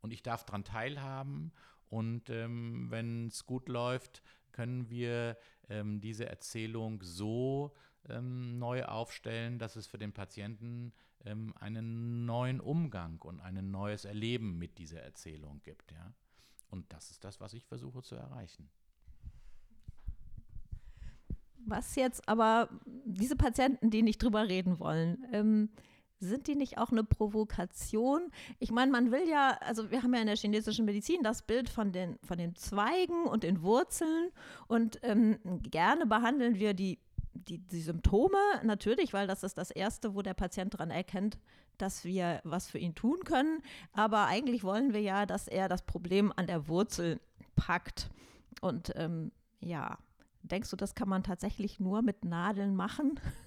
Und 0.00 0.12
ich 0.12 0.22
darf 0.22 0.44
daran 0.44 0.64
teilhaben 0.64 1.52
und 1.88 2.30
ähm, 2.30 2.90
wenn 2.90 3.28
es 3.28 3.46
gut 3.46 3.68
läuft, 3.68 4.22
können 4.56 4.88
wir 4.88 5.36
ähm, 5.68 6.00
diese 6.00 6.26
Erzählung 6.26 7.02
so 7.02 7.74
ähm, 8.08 8.58
neu 8.58 8.84
aufstellen, 8.84 9.58
dass 9.58 9.76
es 9.76 9.86
für 9.86 9.98
den 9.98 10.12
Patienten 10.12 10.94
ähm, 11.26 11.52
einen 11.60 12.24
neuen 12.24 12.60
Umgang 12.60 13.20
und 13.20 13.40
ein 13.40 13.70
neues 13.70 14.06
Erleben 14.06 14.56
mit 14.58 14.78
dieser 14.78 15.02
Erzählung 15.02 15.60
gibt. 15.62 15.92
Ja? 15.92 16.14
Und 16.70 16.90
das 16.92 17.10
ist 17.10 17.22
das, 17.22 17.38
was 17.40 17.52
ich 17.52 17.66
versuche 17.66 18.02
zu 18.02 18.14
erreichen. 18.14 18.70
Was 21.66 21.96
jetzt 21.96 22.26
aber 22.28 22.70
diese 23.04 23.36
Patienten, 23.36 23.90
die 23.90 24.02
nicht 24.02 24.22
drüber 24.22 24.48
reden 24.48 24.78
wollen, 24.78 25.26
ähm, 25.32 25.70
sind 26.18 26.46
die 26.46 26.56
nicht 26.56 26.78
auch 26.78 26.90
eine 26.90 27.04
Provokation? 27.04 28.30
Ich 28.58 28.70
meine, 28.70 28.90
man 28.90 29.10
will 29.10 29.28
ja, 29.28 29.58
also 29.60 29.90
wir 29.90 30.02
haben 30.02 30.14
ja 30.14 30.20
in 30.20 30.26
der 30.26 30.36
chinesischen 30.36 30.84
Medizin 30.84 31.22
das 31.22 31.42
Bild 31.42 31.68
von 31.68 31.92
den, 31.92 32.18
von 32.22 32.38
den 32.38 32.54
Zweigen 32.56 33.26
und 33.26 33.42
den 33.42 33.62
Wurzeln 33.62 34.30
und 34.66 34.98
ähm, 35.02 35.38
gerne 35.62 36.06
behandeln 36.06 36.58
wir 36.58 36.74
die, 36.74 36.98
die, 37.34 37.58
die 37.58 37.82
Symptome 37.82 38.38
natürlich, 38.62 39.12
weil 39.12 39.26
das 39.26 39.42
ist 39.42 39.58
das 39.58 39.70
Erste, 39.70 40.14
wo 40.14 40.22
der 40.22 40.34
Patient 40.34 40.74
daran 40.74 40.90
erkennt, 40.90 41.38
dass 41.78 42.04
wir 42.04 42.40
was 42.44 42.68
für 42.68 42.78
ihn 42.78 42.94
tun 42.94 43.20
können. 43.24 43.62
Aber 43.92 44.26
eigentlich 44.26 44.64
wollen 44.64 44.92
wir 44.92 45.00
ja, 45.00 45.26
dass 45.26 45.48
er 45.48 45.68
das 45.68 45.82
Problem 45.82 46.32
an 46.34 46.46
der 46.46 46.68
Wurzel 46.68 47.20
packt. 47.54 48.10
Und 48.60 48.92
ähm, 48.96 49.32
ja, 49.60 49.98
denkst 50.42 50.70
du, 50.70 50.76
das 50.76 50.94
kann 50.94 51.08
man 51.08 51.22
tatsächlich 51.22 51.80
nur 51.80 52.02
mit 52.02 52.24
Nadeln 52.24 52.74
machen? 52.74 53.20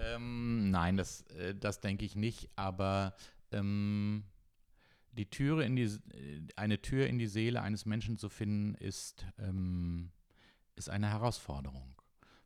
Ähm, 0.00 0.70
nein, 0.70 0.96
das, 0.96 1.22
äh, 1.32 1.54
das 1.54 1.80
denke 1.80 2.04
ich 2.04 2.16
nicht, 2.16 2.48
aber 2.56 3.14
ähm, 3.52 4.24
die 5.12 5.28
Türe 5.28 5.64
in 5.64 5.76
die, 5.76 5.84
äh, 5.84 6.46
eine 6.56 6.80
Tür 6.80 7.06
in 7.06 7.18
die 7.18 7.26
Seele 7.26 7.62
eines 7.62 7.86
Menschen 7.86 8.16
zu 8.16 8.28
finden, 8.28 8.74
ist, 8.74 9.26
ähm, 9.38 10.10
ist 10.76 10.90
eine 10.90 11.08
Herausforderung. 11.08 11.94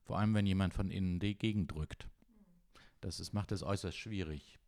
Vor 0.03 0.19
allem, 0.19 0.35
wenn 0.35 0.47
jemand 0.47 0.75
von 0.75 0.91
innen 0.91 1.21
dagegen 1.21 1.67
drückt. 1.67 2.09
Das 3.01 3.21
ist, 3.21 3.33
macht 3.33 3.53
es 3.53 3.63
äußerst 3.63 3.97
schwierig, 3.97 4.59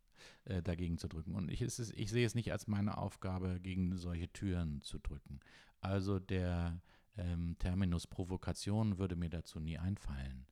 äh, 0.45 0.61
dagegen 0.61 0.97
zu 0.97 1.07
drücken. 1.07 1.35
Und 1.35 1.49
ich, 1.49 1.61
ist, 1.61 1.79
ich 1.79 2.11
sehe 2.11 2.25
es 2.25 2.35
nicht 2.35 2.51
als 2.51 2.67
meine 2.67 2.97
Aufgabe, 2.97 3.59
gegen 3.61 3.97
solche 3.97 4.31
Türen 4.31 4.81
zu 4.81 4.99
drücken. 4.99 5.39
Also 5.81 6.19
der 6.19 6.81
ähm, 7.17 7.55
Terminus 7.59 8.07
Provokation 8.07 8.97
würde 8.97 9.15
mir 9.15 9.29
dazu 9.29 9.59
nie 9.59 9.77
einfallen. 9.77 10.45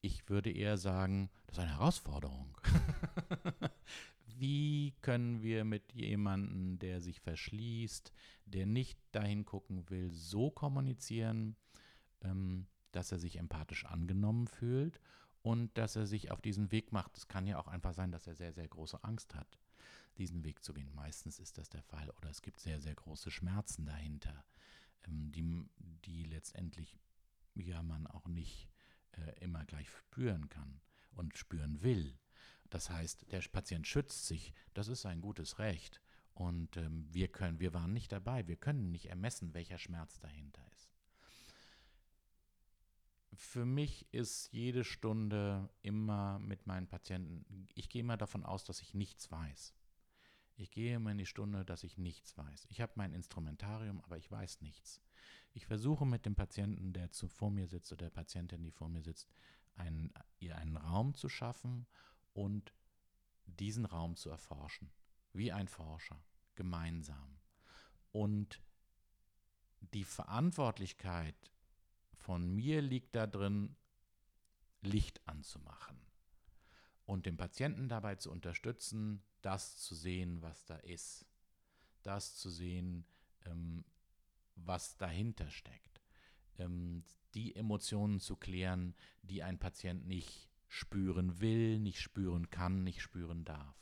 Ich 0.00 0.28
würde 0.28 0.50
eher 0.50 0.78
sagen, 0.78 1.30
das 1.46 1.58
ist 1.58 1.62
eine 1.64 1.72
Herausforderung. 1.72 2.56
Wie 4.38 4.94
können 5.00 5.42
wir 5.42 5.64
mit 5.64 5.92
jemandem, 5.92 6.78
der 6.78 7.00
sich 7.00 7.20
verschließt, 7.20 8.12
der 8.46 8.66
nicht 8.66 8.98
dahin 9.10 9.44
gucken 9.44 9.90
will, 9.90 10.12
so 10.12 10.50
kommunizieren, 10.50 11.56
ähm, 12.22 12.66
dass 12.92 13.10
er 13.10 13.18
sich 13.18 13.36
empathisch 13.36 13.84
angenommen 13.86 14.46
fühlt 14.46 15.00
und 15.42 15.76
dass 15.76 15.96
er 15.96 16.06
sich 16.06 16.30
auf 16.30 16.40
diesen 16.40 16.70
Weg 16.70 16.92
macht. 16.92 17.16
Es 17.16 17.26
kann 17.26 17.46
ja 17.48 17.58
auch 17.58 17.66
einfach 17.66 17.94
sein, 17.94 18.12
dass 18.12 18.26
er 18.28 18.36
sehr, 18.36 18.52
sehr 18.52 18.68
große 18.68 19.02
Angst 19.02 19.34
hat, 19.34 19.58
diesen 20.16 20.44
Weg 20.44 20.62
zu 20.62 20.72
gehen. 20.72 20.94
Meistens 20.94 21.40
ist 21.40 21.58
das 21.58 21.68
der 21.68 21.82
Fall. 21.82 22.10
Oder 22.10 22.30
es 22.30 22.42
gibt 22.42 22.60
sehr, 22.60 22.80
sehr 22.80 22.94
große 22.94 23.32
Schmerzen 23.32 23.86
dahinter, 23.86 24.44
ähm, 25.06 25.32
die, 25.32 25.64
die 26.04 26.24
letztendlich 26.24 26.96
ja 27.54 27.82
man 27.82 28.06
auch 28.06 28.28
nicht 28.28 28.68
äh, 29.26 29.44
immer 29.44 29.64
gleich 29.64 29.88
spüren 29.88 30.48
kann 30.48 30.80
und 31.12 31.36
spüren 31.36 31.82
will. 31.82 32.18
Das 32.70 32.90
heißt, 32.90 33.32
der 33.32 33.40
Patient 33.50 33.86
schützt 33.86 34.26
sich, 34.26 34.52
das 34.74 34.88
ist 34.88 35.06
ein 35.06 35.20
gutes 35.20 35.58
Recht. 35.58 36.00
Und 36.34 36.76
ähm, 36.76 37.06
wir 37.10 37.28
können, 37.28 37.58
wir 37.58 37.74
waren 37.74 37.92
nicht 37.92 38.12
dabei, 38.12 38.46
wir 38.46 38.56
können 38.56 38.90
nicht 38.90 39.06
ermessen, 39.06 39.54
welcher 39.54 39.78
Schmerz 39.78 40.20
dahinter 40.20 40.62
ist. 40.72 40.88
Für 43.34 43.64
mich 43.64 44.06
ist 44.12 44.52
jede 44.52 44.84
Stunde 44.84 45.68
immer 45.82 46.38
mit 46.38 46.66
meinen 46.66 46.86
Patienten, 46.86 47.66
ich 47.74 47.88
gehe 47.88 48.00
immer 48.00 48.16
davon 48.16 48.44
aus, 48.44 48.64
dass 48.64 48.80
ich 48.80 48.94
nichts 48.94 49.30
weiß. 49.30 49.74
Ich 50.56 50.70
gehe 50.72 50.96
immer 50.96 51.12
in 51.12 51.18
die 51.18 51.26
Stunde, 51.26 51.64
dass 51.64 51.84
ich 51.84 51.98
nichts 51.98 52.36
weiß. 52.36 52.66
Ich 52.68 52.80
habe 52.80 52.92
mein 52.96 53.12
Instrumentarium, 53.12 54.00
aber 54.00 54.16
ich 54.16 54.30
weiß 54.30 54.60
nichts. 54.60 55.00
Ich 55.58 55.66
versuche 55.66 56.06
mit 56.06 56.24
dem 56.24 56.36
Patienten, 56.36 56.92
der 56.92 57.10
zu, 57.10 57.26
vor 57.26 57.50
mir 57.50 57.66
sitzt, 57.66 57.90
oder 57.90 58.04
der 58.04 58.10
Patientin, 58.10 58.62
die 58.62 58.70
vor 58.70 58.88
mir 58.88 59.02
sitzt, 59.02 59.28
einen, 59.74 60.12
ihr 60.38 60.56
einen 60.56 60.76
Raum 60.76 61.14
zu 61.14 61.28
schaffen 61.28 61.88
und 62.32 62.72
diesen 63.44 63.84
Raum 63.84 64.14
zu 64.14 64.30
erforschen, 64.30 64.92
wie 65.32 65.50
ein 65.50 65.66
Forscher, 65.66 66.22
gemeinsam. 66.54 67.40
Und 68.12 68.62
die 69.80 70.04
Verantwortlichkeit 70.04 71.34
von 72.12 72.54
mir 72.54 72.80
liegt 72.80 73.16
darin, 73.16 73.74
Licht 74.80 75.20
anzumachen 75.26 75.98
und 77.04 77.26
den 77.26 77.36
Patienten 77.36 77.88
dabei 77.88 78.14
zu 78.14 78.30
unterstützen, 78.30 79.24
das 79.42 79.78
zu 79.78 79.96
sehen, 79.96 80.40
was 80.40 80.66
da 80.66 80.76
ist, 80.76 81.26
das 82.04 82.36
zu 82.36 82.48
sehen, 82.48 83.04
ähm, 83.44 83.84
was 84.64 84.96
dahinter 84.96 85.50
steckt, 85.50 86.00
ähm, 86.58 87.04
die 87.34 87.54
Emotionen 87.54 88.20
zu 88.20 88.36
klären, 88.36 88.94
die 89.22 89.42
ein 89.42 89.58
Patient 89.58 90.06
nicht 90.06 90.50
spüren 90.68 91.40
will, 91.40 91.78
nicht 91.78 92.00
spüren 92.00 92.50
kann, 92.50 92.84
nicht 92.84 93.00
spüren 93.00 93.44
darf. 93.44 93.76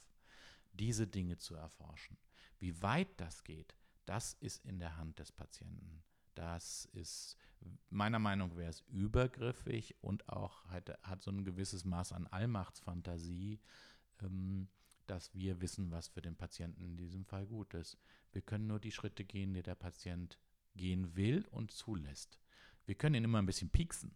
Diese 0.73 1.07
Dinge 1.07 1.39
zu 1.39 1.55
erforschen. 1.55 2.17
Wie 2.59 2.81
weit 2.83 3.09
das 3.21 3.45
geht, 3.45 3.75
das 4.05 4.35
ist 4.35 4.65
in 4.65 4.79
der 4.79 4.97
Hand 4.97 5.19
des 5.19 5.33
Patienten. 5.33 6.03
Das 6.35 6.85
ist, 6.93 7.37
meiner 7.89 8.19
Meinung 8.19 8.51
nach, 8.51 8.57
wäre 8.57 8.71
es 8.71 8.83
übergriffig 8.89 9.97
und 10.03 10.29
auch 10.29 10.65
hat, 10.67 10.91
hat 11.03 11.23
so 11.23 11.31
ein 11.31 11.45
gewisses 11.45 11.85
Maß 11.85 12.13
an 12.13 12.27
Allmachtsfantasie, 12.27 13.59
ähm, 14.23 14.69
dass 15.07 15.35
wir 15.35 15.61
wissen, 15.61 15.91
was 15.91 16.09
für 16.09 16.21
den 16.21 16.37
Patienten 16.37 16.85
in 16.85 16.97
diesem 16.97 17.25
Fall 17.25 17.47
gut 17.47 17.75
ist. 17.75 17.97
Wir 18.33 18.43
können 18.43 18.67
nur 18.67 18.81
die 18.81 18.93
Schritte 18.93 19.25
gehen, 19.25 19.55
die 19.55 19.63
der 19.63 19.77
Patient 19.77 20.39
gehen 20.77 21.17
will 21.17 21.47
und 21.51 21.71
zulässt. 21.71 22.41
Wir 22.85 22.95
können 22.95 23.17
ihn 23.17 23.25
immer 23.25 23.39
ein 23.39 23.47
bisschen 23.47 23.71
pieksen. 23.71 24.15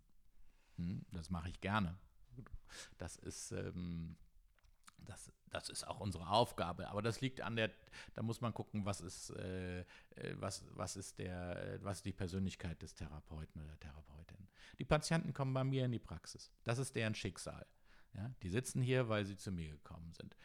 Hm, 0.76 1.04
das 1.12 1.30
mache 1.30 1.48
ich 1.48 1.60
gerne. 1.60 1.98
Das 2.98 3.16
ist, 3.16 3.50
ähm, 3.52 4.16
das, 4.98 5.32
das 5.50 5.68
ist 5.68 5.86
auch 5.86 6.00
unsere 6.00 6.28
Aufgabe. 6.28 6.88
Aber 6.88 7.02
das 7.02 7.20
liegt 7.20 7.40
an 7.40 7.56
der, 7.56 7.72
da 8.14 8.22
muss 8.22 8.40
man 8.40 8.54
gucken, 8.54 8.84
was 8.84 9.00
ist, 9.00 9.30
äh, 9.30 9.80
äh 9.80 9.84
was, 10.34 10.64
was 10.70 10.96
ist 10.96 11.18
der, 11.18 11.78
was 11.82 11.98
ist 11.98 12.06
die 12.06 12.12
Persönlichkeit 12.12 12.80
des 12.82 12.94
Therapeuten 12.94 13.60
oder 13.60 13.70
der 13.70 13.80
Therapeutin. 13.80 14.48
Die 14.78 14.84
Patienten 14.84 15.34
kommen 15.34 15.52
bei 15.52 15.64
mir 15.64 15.84
in 15.84 15.92
die 15.92 15.98
Praxis. 15.98 16.52
Das 16.62 16.78
ist 16.78 16.94
deren 16.94 17.14
Schicksal. 17.14 17.66
Ja? 18.14 18.32
Die 18.42 18.48
sitzen 18.48 18.82
hier, 18.82 19.08
weil 19.08 19.24
sie 19.24 19.36
zu 19.36 19.50
mir 19.50 19.70
gekommen 19.70 20.12
sind 20.12 20.36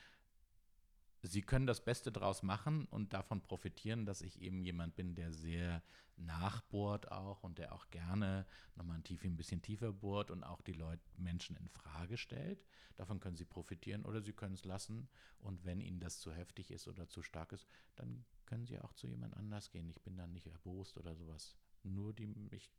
sie 1.28 1.42
können 1.42 1.68
das 1.68 1.84
Beste 1.84 2.12
draus 2.12 2.44
machen 2.44 2.86
und 2.86 3.14
davon 3.14 3.42
profitieren, 3.42 4.06
dass 4.06 4.22
ich 4.22 4.42
eben 4.42 4.64
jemand 4.64 4.96
bin, 4.96 5.16
der 5.16 5.32
sehr 5.32 5.84
nachbohrt 6.18 7.12
auch 7.12 7.44
und 7.44 7.58
der 7.58 7.74
auch 7.74 7.90
gerne 7.90 8.46
nochmal 8.76 8.98
ein, 8.98 9.04
tief, 9.04 9.24
ein 9.24 9.36
bisschen 9.36 9.62
tiefer 9.62 9.92
bohrt 9.92 10.32
und 10.32 10.44
auch 10.44 10.62
die 10.62 10.74
Leute, 10.74 11.04
Menschen 11.18 11.56
in 11.58 11.68
Frage 11.70 12.18
stellt. 12.18 12.66
Davon 12.96 13.20
können 13.20 13.36
sie 13.36 13.46
profitieren 13.46 14.06
oder 14.06 14.22
sie 14.22 14.34
können 14.34 14.54
es 14.54 14.64
lassen 14.64 15.10
und 15.40 15.66
wenn 15.66 15.82
ihnen 15.82 16.00
das 16.00 16.20
zu 16.20 16.32
heftig 16.32 16.72
ist 16.72 16.88
oder 16.88 17.08
zu 17.10 17.22
stark 17.22 17.52
ist, 17.52 17.68
dann 17.96 18.26
können 18.46 18.66
sie 18.66 18.80
auch 18.80 18.94
zu 18.94 19.08
jemand 19.08 19.36
anders 19.36 19.72
gehen. 19.72 19.90
Ich 19.90 20.02
bin 20.02 20.18
dann 20.18 20.32
nicht 20.32 20.48
erbost 20.48 20.98
oder 20.98 21.16
sowas. 21.16 21.58
Nur 21.84 22.14
die, 22.14 22.34
ich, 22.52 22.72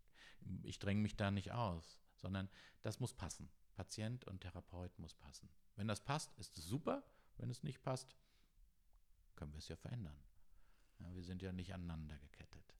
ich 0.62 0.78
dränge 0.78 1.02
mich 1.02 1.16
da 1.16 1.30
nicht 1.30 1.52
aus, 1.52 1.98
sondern 2.16 2.48
das 2.82 3.00
muss 3.00 3.12
passen. 3.12 3.50
Patient 3.74 4.24
und 4.24 4.40
Therapeut 4.40 4.98
muss 4.98 5.14
passen. 5.14 5.50
Wenn 5.74 5.88
das 5.88 6.02
passt, 6.02 6.32
ist 6.38 6.56
es 6.56 6.64
super. 6.64 7.04
Wenn 7.36 7.50
es 7.50 7.62
nicht 7.62 7.82
passt, 7.82 8.16
können 9.36 9.52
wir 9.52 9.58
es 9.58 9.68
ja 9.68 9.76
verändern. 9.76 10.18
Ja, 10.98 11.14
wir 11.14 11.22
sind 11.22 11.42
ja 11.42 11.52
nicht 11.52 11.72
aneinander 11.74 12.18
gekettet. 12.18 12.74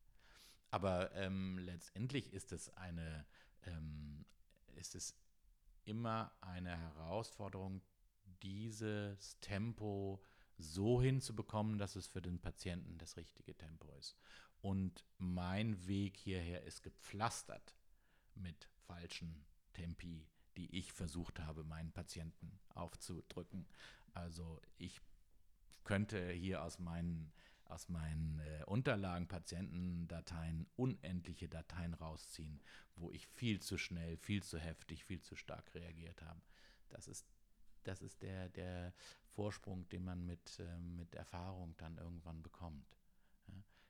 Aber 0.71 1.13
ähm, 1.15 1.59
letztendlich 1.59 2.33
ist 2.33 2.53
es 2.53 2.71
eine, 2.77 3.27
ähm, 3.63 4.25
ist 4.75 4.95
es 4.95 5.15
immer 5.85 6.33
eine 6.41 6.77
Herausforderung, 6.77 7.83
dieses 8.43 9.39
Tempo 9.41 10.21
so 10.59 11.01
hinzubekommen, 11.01 11.79
dass 11.79 11.97
es 11.97 12.07
für 12.07 12.23
den 12.23 12.41
Patienten 12.41 12.99
das 12.99 13.17
richtige 13.17 13.57
Tempo 13.57 13.91
ist. 13.93 14.17
Und 14.61 15.05
mein 15.19 15.87
Weg 15.87 16.17
hierher 16.17 16.63
ist 16.65 16.83
gepflastert 16.83 17.77
mit 18.35 18.69
falschen 18.87 19.45
Tempi, 19.73 20.27
die 20.57 20.75
ich 20.75 20.93
versucht 20.93 21.41
habe, 21.41 21.63
meinen 21.65 21.93
Patienten 21.93 22.59
aufzudrücken. 22.71 23.67
Also 24.13 24.61
ich 24.79 25.01
könnte 25.87 26.31
hier 26.33 26.63
aus 26.63 26.79
meinen, 26.79 27.33
aus 27.65 27.89
meinen 27.89 28.41
äh, 28.41 28.65
Unterlagen, 28.67 29.29
Patientendateien 29.29 30.67
unendliche 30.77 31.49
Dateien 31.49 31.95
rausziehen, 31.95 32.61
wo 32.97 33.11
ich 33.13 33.27
viel 33.29 33.61
zu 33.61 33.79
schnell, 33.79 34.19
viel 34.19 34.43
zu 34.43 34.59
heftig, 34.59 35.05
viel 35.05 35.23
zu 35.23 35.37
stark 35.37 35.75
reagiert 35.75 36.21
habe. 36.23 36.43
Das 36.89 37.09
ist, 37.09 37.27
das 37.85 38.03
ist 38.03 38.21
der, 38.21 38.49
der 38.51 38.93
Vorsprung, 39.29 39.89
den 39.89 40.05
man 40.05 40.27
mit, 40.27 40.59
äh, 40.59 40.79
mit 40.79 41.15
Erfahrung 41.15 41.75
dann 41.79 41.97
irgendwann 41.99 42.43
bekommt. 42.43 42.99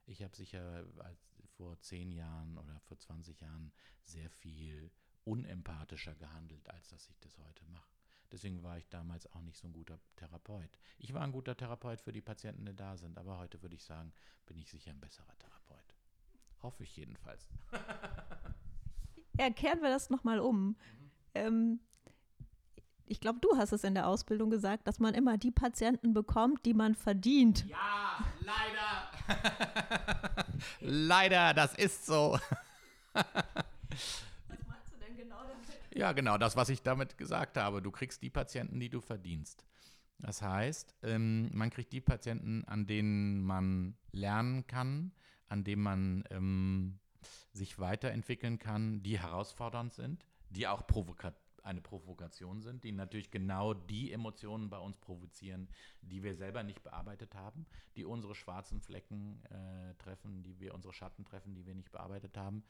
Ich 0.04 0.22
habe 0.22 0.36
sicher 0.36 0.84
als, 0.98 1.18
vor 1.56 1.80
zehn 1.80 2.12
Jahren 2.12 2.58
oder 2.58 2.78
vor 2.80 2.98
20 2.98 3.40
Jahren 3.40 3.72
sehr 4.04 4.28
viel 4.30 4.90
unempathischer 5.24 6.14
gehandelt, 6.14 6.68
als 6.68 6.88
dass 6.88 7.08
ich 7.08 7.18
das 7.18 7.36
heute 7.38 7.64
mache. 7.66 7.95
Deswegen 8.32 8.62
war 8.62 8.78
ich 8.78 8.88
damals 8.88 9.30
auch 9.32 9.40
nicht 9.40 9.58
so 9.58 9.66
ein 9.68 9.72
guter 9.72 9.98
Therapeut. 10.16 10.78
Ich 10.98 11.14
war 11.14 11.22
ein 11.22 11.32
guter 11.32 11.56
Therapeut 11.56 12.00
für 12.00 12.12
die 12.12 12.20
Patienten, 12.20 12.66
die 12.66 12.74
da 12.74 12.96
sind, 12.96 13.18
aber 13.18 13.38
heute 13.38 13.62
würde 13.62 13.76
ich 13.76 13.84
sagen, 13.84 14.12
bin 14.46 14.58
ich 14.58 14.68
sicher 14.68 14.90
ein 14.90 15.00
besserer 15.00 15.36
Therapeut. 15.38 15.94
Hoffe 16.62 16.82
ich 16.82 16.96
jedenfalls. 16.96 17.48
Ja, 19.38 19.50
kehren 19.50 19.82
wir 19.82 19.90
das 19.90 20.08
nochmal 20.08 20.40
um. 20.40 20.68
Mhm. 20.68 20.76
Ähm, 21.34 21.80
ich 23.04 23.20
glaube, 23.20 23.38
du 23.40 23.56
hast 23.56 23.72
es 23.72 23.84
in 23.84 23.94
der 23.94 24.08
Ausbildung 24.08 24.50
gesagt, 24.50 24.88
dass 24.88 24.98
man 24.98 25.14
immer 25.14 25.38
die 25.38 25.52
Patienten 25.52 26.12
bekommt, 26.12 26.66
die 26.66 26.74
man 26.74 26.94
verdient. 26.94 27.66
Ja, 27.68 28.24
leider. 28.40 29.10
leider, 30.80 31.54
das 31.54 31.74
ist 31.74 32.06
so. 32.06 32.38
Ja, 35.96 36.12
genau, 36.12 36.36
das, 36.36 36.56
was 36.56 36.68
ich 36.68 36.82
damit 36.82 37.16
gesagt 37.16 37.56
habe. 37.56 37.80
Du 37.80 37.90
kriegst 37.90 38.22
die 38.22 38.28
Patienten, 38.28 38.78
die 38.78 38.90
du 38.90 39.00
verdienst. 39.00 39.64
Das 40.18 40.42
heißt, 40.42 40.94
ähm, 41.02 41.48
man 41.54 41.70
kriegt 41.70 41.90
die 41.90 42.02
Patienten, 42.02 42.66
an 42.66 42.86
denen 42.86 43.42
man 43.42 43.96
lernen 44.12 44.66
kann, 44.66 45.12
an 45.48 45.64
denen 45.64 45.82
man 45.82 46.24
ähm, 46.28 46.98
sich 47.54 47.78
weiterentwickeln 47.78 48.58
kann, 48.58 49.02
die 49.02 49.18
herausfordernd 49.18 49.94
sind, 49.94 50.26
die 50.50 50.68
auch 50.68 50.86
provoka 50.86 51.32
eine 51.62 51.80
Provokation 51.80 52.60
sind, 52.60 52.84
die 52.84 52.92
natürlich 52.92 53.30
genau 53.32 53.74
die 53.74 54.12
Emotionen 54.12 54.70
bei 54.70 54.78
uns 54.78 54.98
provozieren, 54.98 55.66
die 56.00 56.22
wir 56.22 56.36
selber 56.36 56.62
nicht 56.62 56.84
bearbeitet 56.84 57.34
haben, 57.34 57.66
die 57.96 58.04
unsere 58.04 58.36
schwarzen 58.36 58.80
Flecken 58.80 59.42
äh, 59.46 59.94
treffen, 59.94 60.44
die 60.44 60.60
wir 60.60 60.74
unsere 60.74 60.94
Schatten 60.94 61.24
treffen, 61.24 61.56
die 61.56 61.66
wir 61.66 61.74
nicht 61.74 61.90
bearbeitet 61.90 62.36
haben. 62.36 62.62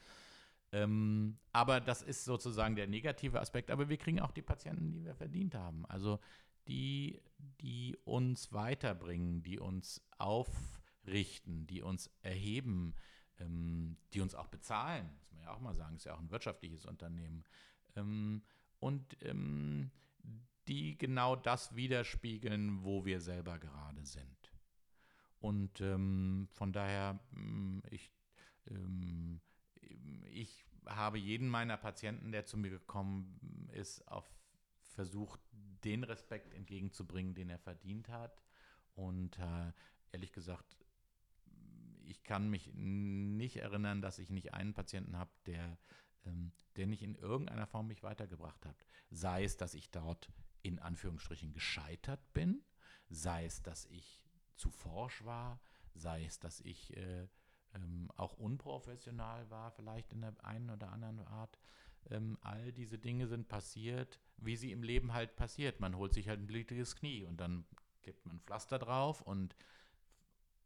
Ähm, 0.77 1.39
aber 1.53 1.81
das 1.81 2.03
ist 2.03 2.27
sozusagen 2.27 2.77
der 2.77 2.87
negative 2.87 3.41
Aspekt. 3.41 3.71
Aber 3.71 3.89
wir 3.89 3.97
kriegen 3.97 4.21
auch 4.21 4.31
die 4.31 4.43
Patienten, 4.43 4.93
die 4.93 5.03
wir 5.05 5.15
verdient 5.15 5.55
haben. 5.55 5.87
Also 5.87 6.21
die, 6.69 7.23
die 7.63 7.97
uns 8.05 8.53
weiterbringen, 8.53 9.43
die 9.43 9.59
uns 9.59 10.03
aufrichten, 10.19 11.67
die 11.67 11.81
uns 11.81 12.11
erheben, 12.21 12.95
ähm, 13.39 13.97
die 14.13 14.21
uns 14.21 14.35
auch 14.35 14.49
bezahlen. 14.49 15.09
Muss 15.19 15.33
man 15.33 15.43
ja 15.45 15.55
auch 15.55 15.61
mal 15.61 15.75
sagen, 15.75 15.97
ist 15.97 16.05
ja 16.05 16.15
auch 16.15 16.21
ein 16.21 16.31
wirtschaftliches 16.31 16.85
Unternehmen. 16.85 17.45
Ähm, 17.95 18.43
und 18.79 19.17
ähm, 19.23 19.91
die 20.69 20.99
genau 20.99 21.37
das 21.37 21.75
widerspiegeln, 21.75 22.85
wo 22.85 23.07
wir 23.07 23.23
selber 23.23 23.59
gerade 23.59 24.05
sind. 24.05 24.53
Und 25.39 25.81
ähm, 25.81 26.49
von 26.51 26.73
daher, 26.73 27.19
mm, 27.31 27.79
ich 27.91 28.13
ähm, 28.69 29.41
ich 30.31 30.65
habe 30.87 31.19
jeden 31.19 31.49
meiner 31.49 31.77
Patienten, 31.77 32.33
der 32.33 32.47
zu 32.47 32.57
mir 32.57 32.71
gekommen 32.71 33.69
ist, 33.73 34.07
auf 34.09 34.25
versucht, 34.97 35.41
den 35.85 36.05
Respekt 36.05 36.55
entgegenzubringen, 36.55 37.35
den 37.35 37.51
er 37.51 37.59
verdient 37.59 38.09
hat. 38.09 38.43
Und 38.95 39.39
äh, 39.39 39.73
ehrlich 40.13 40.33
gesagt, 40.33 40.77
ich 42.05 42.23
kann 42.25 42.49
mich 42.49 42.73
nicht 42.75 43.57
erinnern, 43.57 44.01
dass 44.01 44.19
ich 44.19 44.31
nicht 44.31 44.55
einen 44.55 44.75
Patienten 44.75 45.17
habe, 45.17 45.31
der, 45.45 45.79
ähm, 46.25 46.53
der 46.77 46.87
nicht 46.87 47.03
in 47.03 47.15
irgendeiner 47.17 47.67
Form 47.67 47.89
mich 47.89 48.03
weitergebracht 48.03 48.65
hat. 48.65 48.87
Sei 49.11 49.45
es, 49.45 49.57
dass 49.57 49.75
ich 49.75 49.91
dort 49.91 50.31
in 50.63 50.79
Anführungsstrichen 50.79 51.53
gescheitert 51.53 52.21
bin, 52.33 52.65
sei 53.09 53.45
es, 53.45 53.63
dass 53.63 53.85
ich 53.87 54.25
zu 54.57 54.71
forsch 54.71 55.25
war, 55.25 55.61
sei 55.95 56.25
es, 56.25 56.39
dass 56.39 56.61
ich 56.61 56.97
äh, 56.97 57.29
ähm, 57.77 58.11
auch 58.17 58.35
unprofessional 58.39 59.49
war, 59.51 59.71
vielleicht 59.71 60.13
in 60.13 60.21
der 60.23 60.35
einen 60.45 60.71
oder 60.71 60.93
anderen 60.93 61.21
Art. 61.21 61.59
Ähm, 62.11 62.39
all 62.41 62.73
diese 62.73 62.99
Dinge 62.99 63.27
sind 63.27 63.49
passiert, 63.49 64.21
wie 64.37 64.57
sie 64.57 64.73
im 64.73 64.83
Leben 64.83 65.13
halt 65.13 65.37
passiert. 65.37 65.81
Man 65.81 65.97
holt 65.97 66.13
sich 66.13 66.29
halt 66.29 66.41
ein 66.41 66.47
blutiges 66.47 66.97
Knie 66.97 67.25
und 67.25 67.41
dann 67.41 67.65
klebt 68.03 68.25
man 68.27 68.41
Pflaster 68.41 68.79
drauf 68.79 69.23
und 69.23 69.57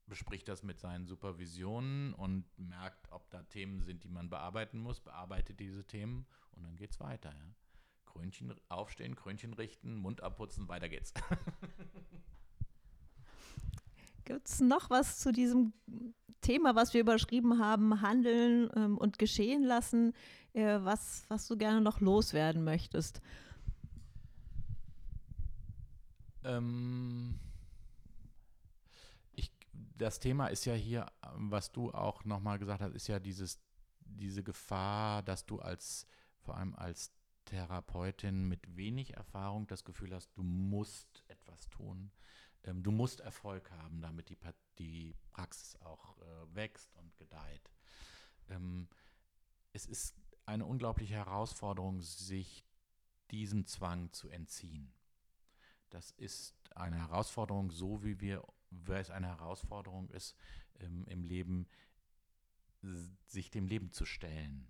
bespricht 0.07 0.49
das 0.49 0.62
mit 0.62 0.81
seinen 0.81 1.07
Supervisionen 1.07 2.12
und 2.14 2.44
merkt, 2.59 3.11
ob 3.12 3.31
da 3.31 3.42
Themen 3.44 3.81
sind, 3.81 4.05
die 4.05 4.09
man 4.09 4.29
bearbeiten 4.29 4.79
muss, 4.79 5.01
bearbeitet 5.01 5.61
diese 5.61 5.85
Themen 5.85 6.27
und 6.53 6.64
dann 6.64 6.77
geht 6.77 6.90
es 6.90 7.01
weiter. 7.01 7.31
Ja. 7.31 7.55
Krönchen 8.05 8.53
aufstehen, 8.68 9.14
Krönchen 9.14 9.55
richten, 9.55 9.94
Mund 9.94 10.23
abputzen, 10.23 10.68
weiter 10.68 10.88
geht's. 10.88 11.14
Gibt 14.30 14.48
es 14.48 14.60
noch 14.60 14.90
was 14.90 15.18
zu 15.18 15.32
diesem 15.32 15.72
Thema, 16.40 16.76
was 16.76 16.94
wir 16.94 17.00
überschrieben 17.00 17.58
haben, 17.58 18.00
handeln 18.00 18.70
ähm, 18.76 18.96
und 18.96 19.18
geschehen 19.18 19.64
lassen, 19.64 20.12
äh, 20.52 20.78
was, 20.82 21.24
was 21.26 21.48
du 21.48 21.56
gerne 21.56 21.80
noch 21.80 22.00
loswerden 22.00 22.62
möchtest? 22.62 23.20
Ähm, 26.44 27.40
ich, 29.32 29.50
das 29.72 30.20
Thema 30.20 30.46
ist 30.46 30.64
ja 30.64 30.74
hier, 30.74 31.06
was 31.34 31.72
du 31.72 31.90
auch 31.90 32.24
nochmal 32.24 32.60
gesagt 32.60 32.82
hast, 32.82 32.94
ist 32.94 33.08
ja 33.08 33.18
dieses, 33.18 33.58
diese 33.98 34.44
Gefahr, 34.44 35.24
dass 35.24 35.44
du 35.44 35.58
als, 35.58 36.06
vor 36.38 36.56
allem 36.56 36.76
als 36.76 37.10
Therapeutin 37.46 38.46
mit 38.46 38.76
wenig 38.76 39.14
Erfahrung 39.14 39.66
das 39.66 39.82
Gefühl 39.82 40.14
hast, 40.14 40.30
du 40.36 40.44
musst 40.44 41.24
etwas 41.26 41.68
tun. 41.68 42.12
Ähm, 42.64 42.83
du 42.83 42.90
musst 42.90 43.20
Erfolg 43.20 43.70
haben, 43.70 44.01
damit 44.01 44.29
die, 44.29 44.38
die 44.79 45.14
Praxis 45.31 45.77
auch 45.77 46.18
äh, 46.18 46.55
wächst 46.55 46.94
und 46.96 47.16
gedeiht. 47.16 47.70
Ähm, 48.49 48.88
es 49.73 49.87
ist 49.87 50.16
eine 50.46 50.66
unglaubliche 50.66 51.14
Herausforderung, 51.14 52.03
sich 52.03 52.64
diesem 53.31 53.66
Zwang 53.66 54.12
zu 54.12 54.29
entziehen. 54.29 54.92
Das 55.90 56.11
ist 56.12 56.57
eine 56.75 56.99
Herausforderung, 56.99 57.70
so 57.70 58.03
wie 58.05 58.20
wir, 58.20 58.44
weil 58.70 59.01
es 59.01 59.11
eine 59.11 59.29
Herausforderung 59.29 60.09
ist, 60.11 60.37
ähm, 60.81 61.05
im 61.07 61.25
Leben, 61.25 61.66
sich 63.27 63.51
dem 63.51 63.66
Leben 63.66 63.92
zu 63.92 64.05
stellen. 64.05 64.68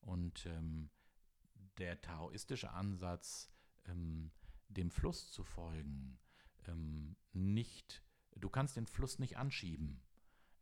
Und 0.00 0.46
ähm, 0.46 0.90
der 1.78 2.00
taoistische 2.00 2.70
Ansatz, 2.70 3.50
ähm, 3.86 4.30
dem 4.68 4.90
Fluss 4.90 5.30
zu 5.30 5.44
folgen, 5.44 6.18
ähm, 6.68 7.16
nicht, 7.32 8.02
du 8.36 8.48
kannst 8.48 8.76
den 8.76 8.86
Fluss 8.86 9.18
nicht 9.18 9.36
anschieben. 9.36 10.02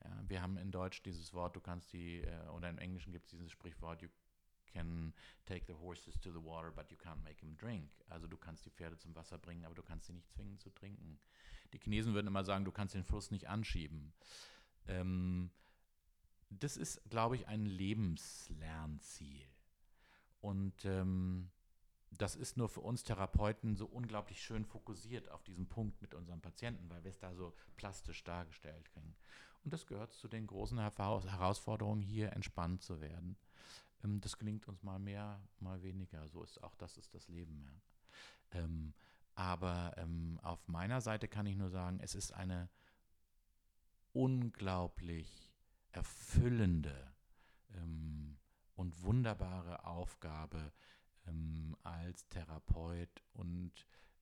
Ja, 0.03 0.23
wir 0.27 0.43
haben 0.43 0.57
in 0.57 0.71
Deutsch 0.71 1.03
dieses 1.03 1.33
Wort, 1.33 1.57
du 1.57 1.61
kannst 1.61 1.93
die, 1.93 2.21
äh, 2.21 2.49
oder 2.49 2.69
im 2.69 2.79
Englischen 2.79 3.12
gibt 3.12 3.27
es 3.27 3.31
dieses 3.31 3.51
Sprichwort, 3.51 4.03
you 4.03 4.09
can 4.67 5.14
take 5.47 5.64
the 5.67 5.75
horses 5.75 6.19
to 6.21 6.31
the 6.31 6.45
water, 6.45 6.71
but 6.71 6.90
you 6.90 6.97
can't 6.97 7.23
make 7.23 7.37
them 7.37 7.57
drink. 7.57 7.90
Also 8.09 8.27
du 8.27 8.37
kannst 8.37 8.67
die 8.67 8.71
Pferde 8.71 8.99
zum 8.99 9.14
Wasser 9.14 9.38
bringen, 9.38 9.64
aber 9.64 9.75
du 9.75 9.83
kannst 9.83 10.07
sie 10.07 10.12
nicht 10.12 10.31
zwingen 10.31 10.59
zu 10.59 10.71
trinken. 10.71 11.19
Die 11.73 11.79
Chinesen 11.79 12.14
würden 12.14 12.27
immer 12.27 12.45
sagen, 12.45 12.64
du 12.64 12.73
kannst 12.73 12.95
den 12.95 13.05
Fluss 13.05 13.31
nicht 13.31 13.49
anschieben. 13.49 14.12
Ähm, 14.87 15.51
das 16.51 16.77
ist, 16.77 17.03
glaube 17.09 17.37
ich, 17.37 17.49
ein 17.49 17.67
Lebenslernziel. 17.67 19.49
Und 20.40 20.85
ähm, 20.85 21.51
das 22.18 22.37
ist 22.37 22.57
nur 22.57 22.68
für 22.68 22.81
uns 22.81 23.03
Therapeuten 23.03 23.77
so 23.77 23.87
unglaublich 23.87 24.42
schön 24.42 24.64
fokussiert 24.64 25.31
auf 25.31 25.42
diesen 25.42 25.68
Punkt 25.68 26.00
mit 26.03 26.14
unserem 26.14 26.40
Patienten, 26.40 26.88
weil 26.90 27.03
wir 27.05 27.11
es 27.11 27.18
da 27.18 27.35
so 27.35 27.55
plastisch 27.77 28.24
dargestellt 28.24 28.90
kriegen. 28.92 29.14
Und 29.64 29.72
das 29.72 29.87
gehört 29.87 30.12
zu 30.12 30.29
den 30.29 30.46
großen 30.46 30.79
Herausforderungen, 30.79 32.03
hier 32.03 32.33
entspannt 32.33 32.83
zu 32.83 33.00
werden. 33.00 33.37
Ähm, 34.03 34.20
das 34.20 34.38
gelingt 34.38 34.68
uns 34.68 34.83
mal 34.83 34.98
mehr, 34.98 35.40
mal 35.61 35.83
weniger. 35.83 36.29
So 36.29 36.42
ist 36.42 36.62
auch 36.62 36.74
das 36.74 36.96
ist 36.98 37.14
das 37.14 37.29
Leben. 37.29 37.81
Ähm, 38.53 38.94
aber 39.35 39.94
ähm, 39.96 40.38
auf 40.42 40.68
meiner 40.68 41.00
Seite 41.00 41.27
kann 41.29 41.46
ich 41.46 41.57
nur 41.57 41.70
sagen, 41.70 41.98
es 42.00 42.14
ist 42.14 42.33
eine 42.33 42.68
unglaublich 44.12 45.50
erfüllende 45.90 47.14
und 48.77 49.03
wunderbare 49.03 49.87
Aufgabe, 49.87 50.72
ähm, 51.26 51.76
als 51.82 52.28
Therapeut 52.28 53.24
und 53.32 53.72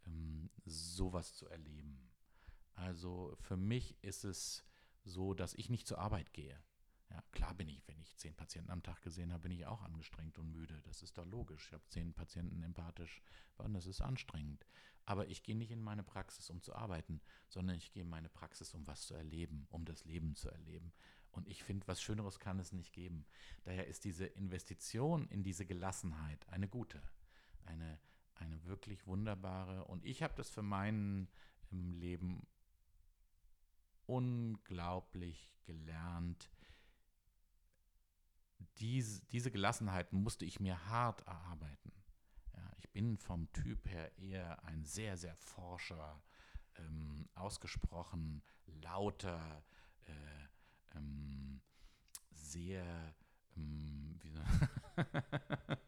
ähm, 0.06 0.50
sowas 0.64 1.34
zu 1.34 1.48
erleben. 1.48 2.10
Also 2.74 3.36
für 3.40 3.56
mich 3.56 3.96
ist 4.02 4.24
es 4.24 4.64
so, 5.04 5.34
dass 5.34 5.54
ich 5.54 5.68
nicht 5.68 5.86
zur 5.86 5.98
Arbeit 5.98 6.32
gehe. 6.32 6.62
Ja, 7.10 7.22
klar 7.32 7.54
bin 7.54 7.68
ich, 7.68 7.86
wenn 7.86 8.00
ich 8.00 8.16
zehn 8.16 8.34
Patienten 8.34 8.70
am 8.70 8.82
Tag 8.82 9.02
gesehen 9.02 9.32
habe, 9.32 9.42
bin 9.42 9.52
ich 9.52 9.66
auch 9.66 9.82
angestrengt 9.82 10.38
und 10.38 10.50
müde. 10.50 10.80
Das 10.84 11.02
ist 11.02 11.18
doch 11.18 11.26
logisch. 11.26 11.66
Ich 11.66 11.72
habe 11.74 11.86
zehn 11.88 12.14
Patienten 12.14 12.62
empathisch 12.62 13.20
und 13.58 13.74
das 13.74 13.84
ist 13.84 14.00
anstrengend. 14.00 14.66
Aber 15.04 15.28
ich 15.28 15.42
gehe 15.42 15.56
nicht 15.56 15.70
in 15.70 15.82
meine 15.82 16.04
Praxis, 16.04 16.48
um 16.48 16.62
zu 16.62 16.74
arbeiten, 16.74 17.20
sondern 17.48 17.76
ich 17.76 17.92
gehe 17.92 18.02
in 18.02 18.08
meine 18.08 18.30
Praxis, 18.30 18.72
um 18.72 18.86
was 18.86 19.02
zu 19.02 19.14
erleben, 19.14 19.66
um 19.68 19.84
das 19.84 20.04
Leben 20.04 20.36
zu 20.36 20.48
erleben. 20.48 20.92
Und 21.33 21.49
ich 21.49 21.64
finde, 21.64 21.87
was 21.88 22.03
Schöneres 22.03 22.38
kann 22.38 22.59
es 22.59 22.73
nicht 22.73 22.92
geben. 22.92 23.25
Daher 23.64 23.87
ist 23.87 24.05
diese 24.05 24.27
Investition 24.27 25.27
in 25.29 25.42
diese 25.42 25.66
Gelassenheit 25.66 26.47
eine 26.49 26.68
gute, 26.68 27.03
eine, 27.64 27.99
eine 28.35 28.62
wirklich 28.64 29.07
wunderbare. 29.07 29.85
Und 29.85 30.05
ich 30.05 30.23
habe 30.23 30.35
das 30.37 30.51
für 30.51 30.62
mein 30.62 31.29
Leben 31.71 32.47
unglaublich 34.07 35.55
gelernt. 35.64 36.51
Diese, 38.79 39.25
diese 39.27 39.51
Gelassenheit 39.51 40.12
musste 40.12 40.45
ich 40.45 40.61
mir 40.61 40.87
hart 40.87 41.23
erarbeiten. 41.27 41.92
Ja, 42.55 42.71
ich 42.79 42.90
bin 42.90 43.16
vom 43.16 43.51
Typ 43.53 43.88
her 43.88 44.16
eher 44.18 44.62
ein 44.64 44.85
sehr, 44.85 45.16
sehr 45.16 45.37
forscher, 45.37 46.23
ähm, 46.77 47.29
ausgesprochen 47.35 48.42
lauter, 48.66 49.40
ähm, 49.40 49.71
sehr, 52.52 53.14
ähm, 53.56 54.20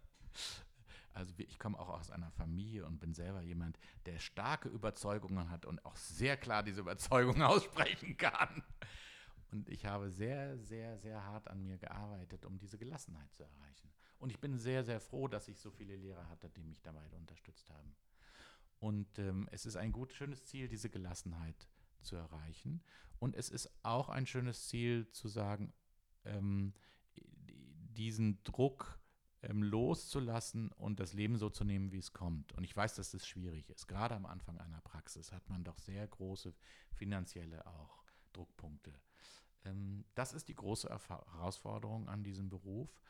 also 1.12 1.33
ich 1.37 1.59
komme 1.59 1.79
auch 1.79 1.88
aus 1.88 2.11
einer 2.11 2.31
Familie 2.33 2.87
und 2.87 2.98
bin 2.98 3.14
selber 3.14 3.42
jemand, 3.42 3.79
der 4.07 4.18
starke 4.18 4.68
Überzeugungen 4.68 5.50
hat 5.50 5.66
und 5.66 5.85
auch 5.85 5.96
sehr 5.96 6.37
klar 6.37 6.62
diese 6.62 6.81
Überzeugungen 6.81 7.42
aussprechen 7.42 8.16
kann. 8.16 8.62
Und 9.50 9.68
ich 9.68 9.87
habe 9.87 10.11
sehr, 10.11 10.59
sehr, 10.59 10.98
sehr 10.98 11.24
hart 11.24 11.48
an 11.48 11.62
mir 11.62 11.79
gearbeitet, 11.79 12.44
um 12.44 12.59
diese 12.59 12.77
Gelassenheit 12.77 13.33
zu 13.33 13.44
erreichen. 13.44 13.92
Und 14.18 14.31
ich 14.31 14.40
bin 14.40 14.59
sehr, 14.59 14.83
sehr 14.85 15.00
froh, 15.00 15.29
dass 15.29 15.48
ich 15.48 15.61
so 15.61 15.70
viele 15.70 15.94
Lehrer 15.94 16.29
hatte, 16.29 16.50
die 16.50 16.64
mich 16.64 16.83
dabei 16.83 17.09
unterstützt 17.16 17.70
haben. 17.70 17.94
Und 18.81 19.18
ähm, 19.18 19.48
es 19.53 19.64
ist 19.66 19.77
ein 19.77 19.92
gut, 19.92 20.12
schönes 20.12 20.44
Ziel, 20.44 20.68
diese 20.68 20.90
Gelassenheit 20.90 21.68
zu 22.00 22.16
erreichen. 22.16 22.83
Und 23.18 23.37
es 23.37 23.48
ist 23.48 23.70
auch 23.85 24.09
ein 24.09 24.27
schönes 24.27 24.66
Ziel 24.66 25.09
zu 25.11 25.29
sagen, 25.29 25.72
ähm, 26.25 26.73
diesen 27.17 28.43
Druck 28.45 28.99
ähm, 29.43 29.63
loszulassen 29.63 30.71
und 30.73 31.01
das 31.01 31.13
Leben 31.13 31.37
so 31.37 31.51
zu 31.51 31.65
nehmen, 31.65 31.93
wie 31.93 31.99
es 31.99 32.13
kommt. 32.13 32.53
Und 32.53 32.65
ich 32.65 32.77
weiß, 32.77 32.95
dass 32.95 33.11
das 33.11 33.27
schwierig 33.27 33.71
ist. 33.71 33.87
Gerade 33.87 34.15
am 34.15 34.27
Anfang 34.27 34.59
einer 34.59 34.81
Praxis 34.81 35.33
hat 35.33 35.49
man 35.49 35.65
doch 35.65 35.79
sehr 35.79 36.07
große 36.07 36.55
finanzielle 36.93 37.67
auch 37.67 38.05
Druckpunkte. 38.33 38.93
Ähm, 39.65 40.05
das 40.15 40.33
ist 40.33 40.49
die 40.49 40.55
große 40.55 40.89
Herausforderung 40.89 42.09
an 42.09 42.25
diesem 42.25 42.49
Beruf. 42.49 43.01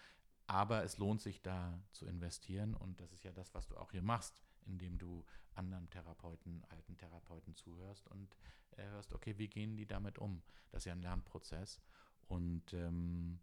Aber 0.47 0.85
es 0.85 0.99
lohnt 0.99 1.23
sich 1.23 1.41
da 1.41 1.81
zu 1.93 2.05
investieren 2.05 2.75
und 2.75 3.01
das 3.01 3.13
ist 3.13 3.25
ja 3.25 3.33
das, 3.33 3.55
was 3.55 3.67
du 3.67 3.79
auch 3.79 3.93
hier 3.93 4.03
machst 4.03 4.45
indem 4.67 4.99
du 4.99 5.25
anderen 5.55 5.89
Therapeuten, 5.91 6.65
alten 6.69 6.97
Therapeuten 6.97 7.55
zuhörst 7.55 8.09
und 8.09 8.37
äh, 8.77 8.85
hörst, 8.85 9.13
okay, 9.13 9.39
wie 9.39 9.49
gehen 9.49 9.77
die 9.77 9.87
damit 9.87 10.19
um? 10.19 10.43
Das 10.71 10.83
ist 10.83 10.87
ja 10.87 10.93
ein 10.93 11.03
Lernprozess 11.03 11.81
und 12.29 12.73
ähm, 12.73 13.41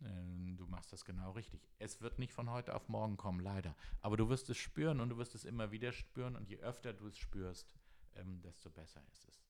äh, 0.00 0.54
du 0.56 0.66
machst 0.66 0.92
das 0.92 1.04
genau 1.04 1.32
richtig. 1.32 1.68
Es 1.78 2.00
wird 2.00 2.18
nicht 2.18 2.32
von 2.32 2.50
heute 2.50 2.74
auf 2.74 2.88
morgen 2.88 3.16
kommen, 3.16 3.40
leider. 3.40 3.76
Aber 4.00 4.16
du 4.16 4.28
wirst 4.28 4.50
es 4.50 4.56
spüren 4.56 5.00
und 5.00 5.10
du 5.10 5.18
wirst 5.18 5.34
es 5.34 5.44
immer 5.44 5.70
wieder 5.70 5.92
spüren 5.92 6.36
und 6.36 6.48
je 6.48 6.58
öfter 6.58 6.92
du 6.92 7.06
es 7.06 7.18
spürst, 7.18 7.74
ähm, 8.14 8.40
desto 8.42 8.70
besser 8.70 9.02
ist 9.10 9.28
es. 9.28 9.44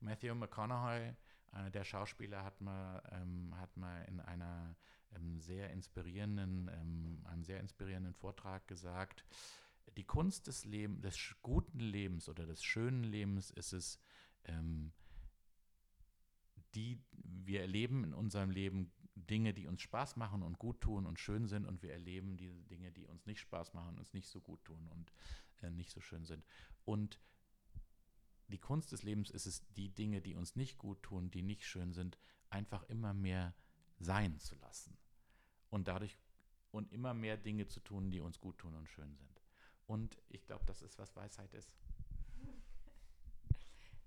Matthew 0.00 0.34
McConaughey, 0.34 1.14
äh, 1.52 1.70
der 1.70 1.84
Schauspieler, 1.84 2.44
hat 2.44 2.60
mal, 2.60 3.02
ähm, 3.12 3.54
hat 3.58 3.76
mal 3.76 4.02
in 4.04 4.20
einer 4.20 4.76
ähm, 5.14 5.38
sehr 5.40 5.70
inspirierenden, 5.70 6.68
ähm, 6.72 7.22
einem 7.24 7.44
sehr 7.44 7.60
inspirierenden 7.60 8.14
Vortrag 8.14 8.66
gesagt, 8.66 9.24
die 9.96 10.04
Kunst 10.04 10.46
des 10.46 10.64
Lebens, 10.64 11.02
des 11.02 11.34
guten 11.42 11.80
Lebens 11.80 12.28
oder 12.28 12.46
des 12.46 12.62
schönen 12.64 13.04
Lebens 13.04 13.50
ist 13.50 13.72
es, 13.72 14.00
ähm, 14.44 14.92
die 16.74 17.02
wir 17.12 17.60
erleben 17.60 18.04
in 18.04 18.14
unserem 18.14 18.50
Leben 18.50 18.92
Dinge, 19.14 19.54
die 19.54 19.66
uns 19.66 19.82
Spaß 19.82 20.16
machen 20.16 20.42
und 20.42 20.58
gut 20.58 20.80
tun 20.80 21.06
und 21.06 21.18
schön 21.18 21.46
sind, 21.46 21.66
und 21.66 21.82
wir 21.82 21.92
erleben 21.92 22.36
die 22.36 22.62
Dinge, 22.64 22.92
die 22.92 23.06
uns 23.06 23.26
nicht 23.26 23.40
Spaß 23.40 23.74
machen, 23.74 23.98
uns 23.98 24.12
nicht 24.12 24.28
so 24.28 24.40
gut 24.40 24.64
tun 24.64 24.88
und 24.88 25.12
äh, 25.60 25.70
nicht 25.70 25.90
so 25.90 26.00
schön 26.00 26.24
sind. 26.24 26.44
Und 26.84 27.20
die 28.48 28.58
Kunst 28.58 28.92
des 28.92 29.02
Lebens 29.02 29.30
ist 29.30 29.46
es, 29.46 29.66
die 29.74 29.88
Dinge, 29.88 30.20
die 30.20 30.34
uns 30.34 30.56
nicht 30.56 30.78
gut 30.78 31.02
tun, 31.02 31.30
die 31.30 31.42
nicht 31.42 31.64
schön 31.64 31.92
sind, 31.92 32.18
einfach 32.50 32.82
immer 32.84 33.14
mehr 33.14 33.54
sein 33.98 34.38
zu 34.38 34.54
lassen. 34.56 34.96
Und 35.70 35.88
dadurch 35.88 36.18
und 36.70 36.90
immer 36.92 37.14
mehr 37.14 37.36
Dinge 37.36 37.66
zu 37.68 37.80
tun, 37.80 38.10
die 38.10 38.20
uns 38.20 38.40
gut 38.40 38.58
tun 38.58 38.74
und 38.74 38.88
schön 38.88 39.14
sind. 39.14 39.42
Und 39.86 40.18
ich 40.28 40.44
glaube, 40.46 40.64
das 40.66 40.82
ist, 40.82 40.98
was 40.98 41.14
Weisheit 41.14 41.52
ist. 41.54 41.74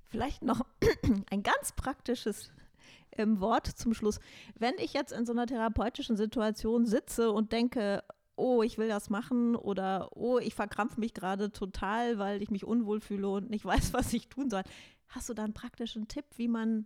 Vielleicht 0.08 0.44
noch 0.44 0.66
ein 1.30 1.44
ganz 1.44 1.74
praktisches 1.74 2.52
ähm, 3.18 3.40
Wort 3.40 3.68
zum 3.68 3.94
Schluss. 3.94 4.20
Wenn 4.58 4.76
ich 4.78 4.94
jetzt 4.94 5.12
in 5.12 5.26
so 5.26 5.34
einer 5.34 5.48
therapeutischen 5.48 6.18
Situation 6.18 6.86
sitze 6.86 7.32
und 7.32 7.52
denke, 7.52 8.04
oh, 8.36 8.64
ich 8.64 8.78
will 8.78 8.88
das 8.88 9.10
machen 9.10 9.56
oder 9.56 10.10
oh, 10.16 10.40
ich 10.40 10.56
verkrampfe 10.56 11.00
mich 11.00 11.14
gerade 11.14 11.52
total, 11.52 12.18
weil 12.18 12.42
ich 12.42 12.52
mich 12.52 12.66
unwohl 12.66 13.00
fühle 13.00 13.30
und 13.30 13.50
nicht 13.50 13.66
weiß, 13.66 13.94
was 13.94 14.14
ich 14.14 14.28
tun 14.28 14.50
soll. 14.50 14.64
Hast 15.08 15.30
du 15.30 15.34
da 15.34 15.44
einen 15.44 15.54
praktischen 15.54 16.08
Tipp, 16.08 16.26
wie 16.36 16.48
man, 16.48 16.86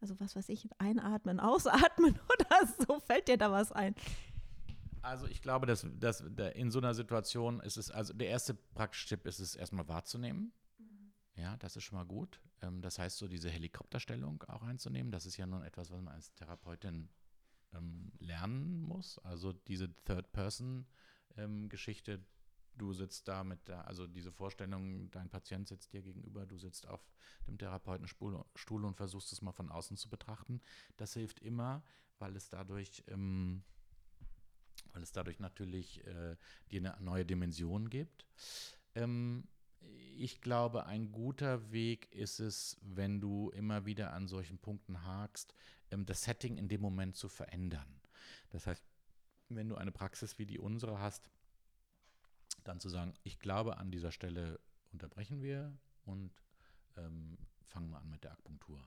also 0.00 0.18
was 0.20 0.36
weiß 0.36 0.48
ich, 0.50 0.68
einatmen, 0.78 1.40
ausatmen 1.40 2.18
oder 2.38 2.68
so? 2.78 3.00
Fällt 3.00 3.28
dir 3.28 3.36
da 3.36 3.50
was 3.50 3.72
ein? 3.72 3.94
Also 5.02 5.26
ich 5.26 5.42
glaube, 5.42 5.66
dass, 5.66 5.86
dass 5.98 6.22
in 6.54 6.70
so 6.70 6.78
einer 6.78 6.94
Situation 6.94 7.60
ist 7.60 7.76
es, 7.76 7.90
also 7.90 8.14
der 8.14 8.28
erste 8.28 8.54
praktische 8.54 9.08
Tipp 9.08 9.26
ist 9.26 9.38
es 9.38 9.54
erstmal 9.54 9.86
wahrzunehmen. 9.86 10.52
Ja, 11.36 11.56
das 11.56 11.76
ist 11.76 11.84
schon 11.84 11.98
mal 11.98 12.06
gut. 12.06 12.40
Ähm, 12.62 12.82
das 12.82 12.98
heißt, 12.98 13.18
so 13.18 13.28
diese 13.28 13.50
Helikopterstellung 13.50 14.42
auch 14.44 14.62
einzunehmen, 14.62 15.12
das 15.12 15.26
ist 15.26 15.36
ja 15.36 15.46
nun 15.46 15.62
etwas, 15.62 15.90
was 15.90 16.00
man 16.00 16.14
als 16.14 16.32
Therapeutin 16.34 17.10
ähm, 17.74 18.12
lernen 18.18 18.80
muss. 18.80 19.18
Also 19.20 19.52
diese 19.52 19.94
Third-Person-Geschichte, 20.04 22.12
ähm, 22.12 22.26
du 22.76 22.92
sitzt 22.92 23.28
da 23.28 23.44
mit 23.44 23.68
der, 23.68 23.86
also 23.86 24.06
diese 24.06 24.32
Vorstellung, 24.32 25.10
dein 25.10 25.28
Patient 25.28 25.68
sitzt 25.68 25.92
dir 25.92 26.00
gegenüber, 26.02 26.46
du 26.46 26.56
sitzt 26.56 26.88
auf 26.88 27.06
dem 27.46 27.58
Therapeutenstuhl 27.58 28.34
und 28.34 28.96
versuchst 28.96 29.32
es 29.32 29.42
mal 29.42 29.52
von 29.52 29.70
außen 29.70 29.96
zu 29.96 30.08
betrachten. 30.08 30.60
Das 30.96 31.14
hilft 31.14 31.40
immer, 31.40 31.82
weil 32.18 32.34
es 32.36 32.48
dadurch, 32.48 33.04
ähm, 33.08 33.62
weil 34.92 35.02
es 35.02 35.12
dadurch 35.12 35.40
natürlich 35.40 36.06
äh, 36.06 36.36
dir 36.70 36.78
eine 36.78 36.96
neue 37.00 37.26
Dimension 37.26 37.90
gibt. 37.90 38.24
Ähm, 38.94 39.48
ich 40.16 40.40
glaube, 40.40 40.86
ein 40.86 41.12
guter 41.12 41.72
Weg 41.72 42.10
ist 42.12 42.40
es, 42.40 42.76
wenn 42.80 43.20
du 43.20 43.50
immer 43.50 43.84
wieder 43.84 44.12
an 44.12 44.28
solchen 44.28 44.58
Punkten 44.58 45.04
hakst, 45.04 45.54
ähm, 45.90 46.06
das 46.06 46.22
Setting 46.22 46.56
in 46.56 46.68
dem 46.68 46.80
Moment 46.80 47.16
zu 47.16 47.28
verändern. 47.28 48.00
Das 48.50 48.66
heißt, 48.66 48.84
wenn 49.48 49.68
du 49.68 49.76
eine 49.76 49.92
Praxis 49.92 50.38
wie 50.38 50.46
die 50.46 50.58
unsere 50.58 50.98
hast, 50.98 51.30
dann 52.62 52.80
zu 52.80 52.88
sagen, 52.88 53.14
ich 53.22 53.38
glaube, 53.38 53.76
an 53.76 53.90
dieser 53.90 54.12
Stelle 54.12 54.60
unterbrechen 54.92 55.42
wir 55.42 55.76
und 56.04 56.32
ähm, 56.96 57.36
fangen 57.66 57.90
wir 57.90 57.98
an 57.98 58.08
mit 58.10 58.24
der 58.24 58.32
Akupunktur. 58.32 58.82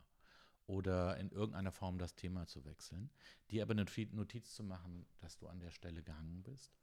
Oder 0.65 1.17
in 1.17 1.31
irgendeiner 1.31 1.71
Form 1.71 1.97
das 1.97 2.15
Thema 2.15 2.45
zu 2.45 2.65
wechseln, 2.65 3.09
dir 3.51 3.63
aber 3.63 3.71
eine 3.71 3.85
Notiz 4.11 4.53
zu 4.53 4.63
machen, 4.63 5.05
dass 5.19 5.37
du 5.37 5.47
an 5.47 5.59
der 5.59 5.71
Stelle 5.71 6.03
gehangen 6.03 6.43
bist 6.43 6.73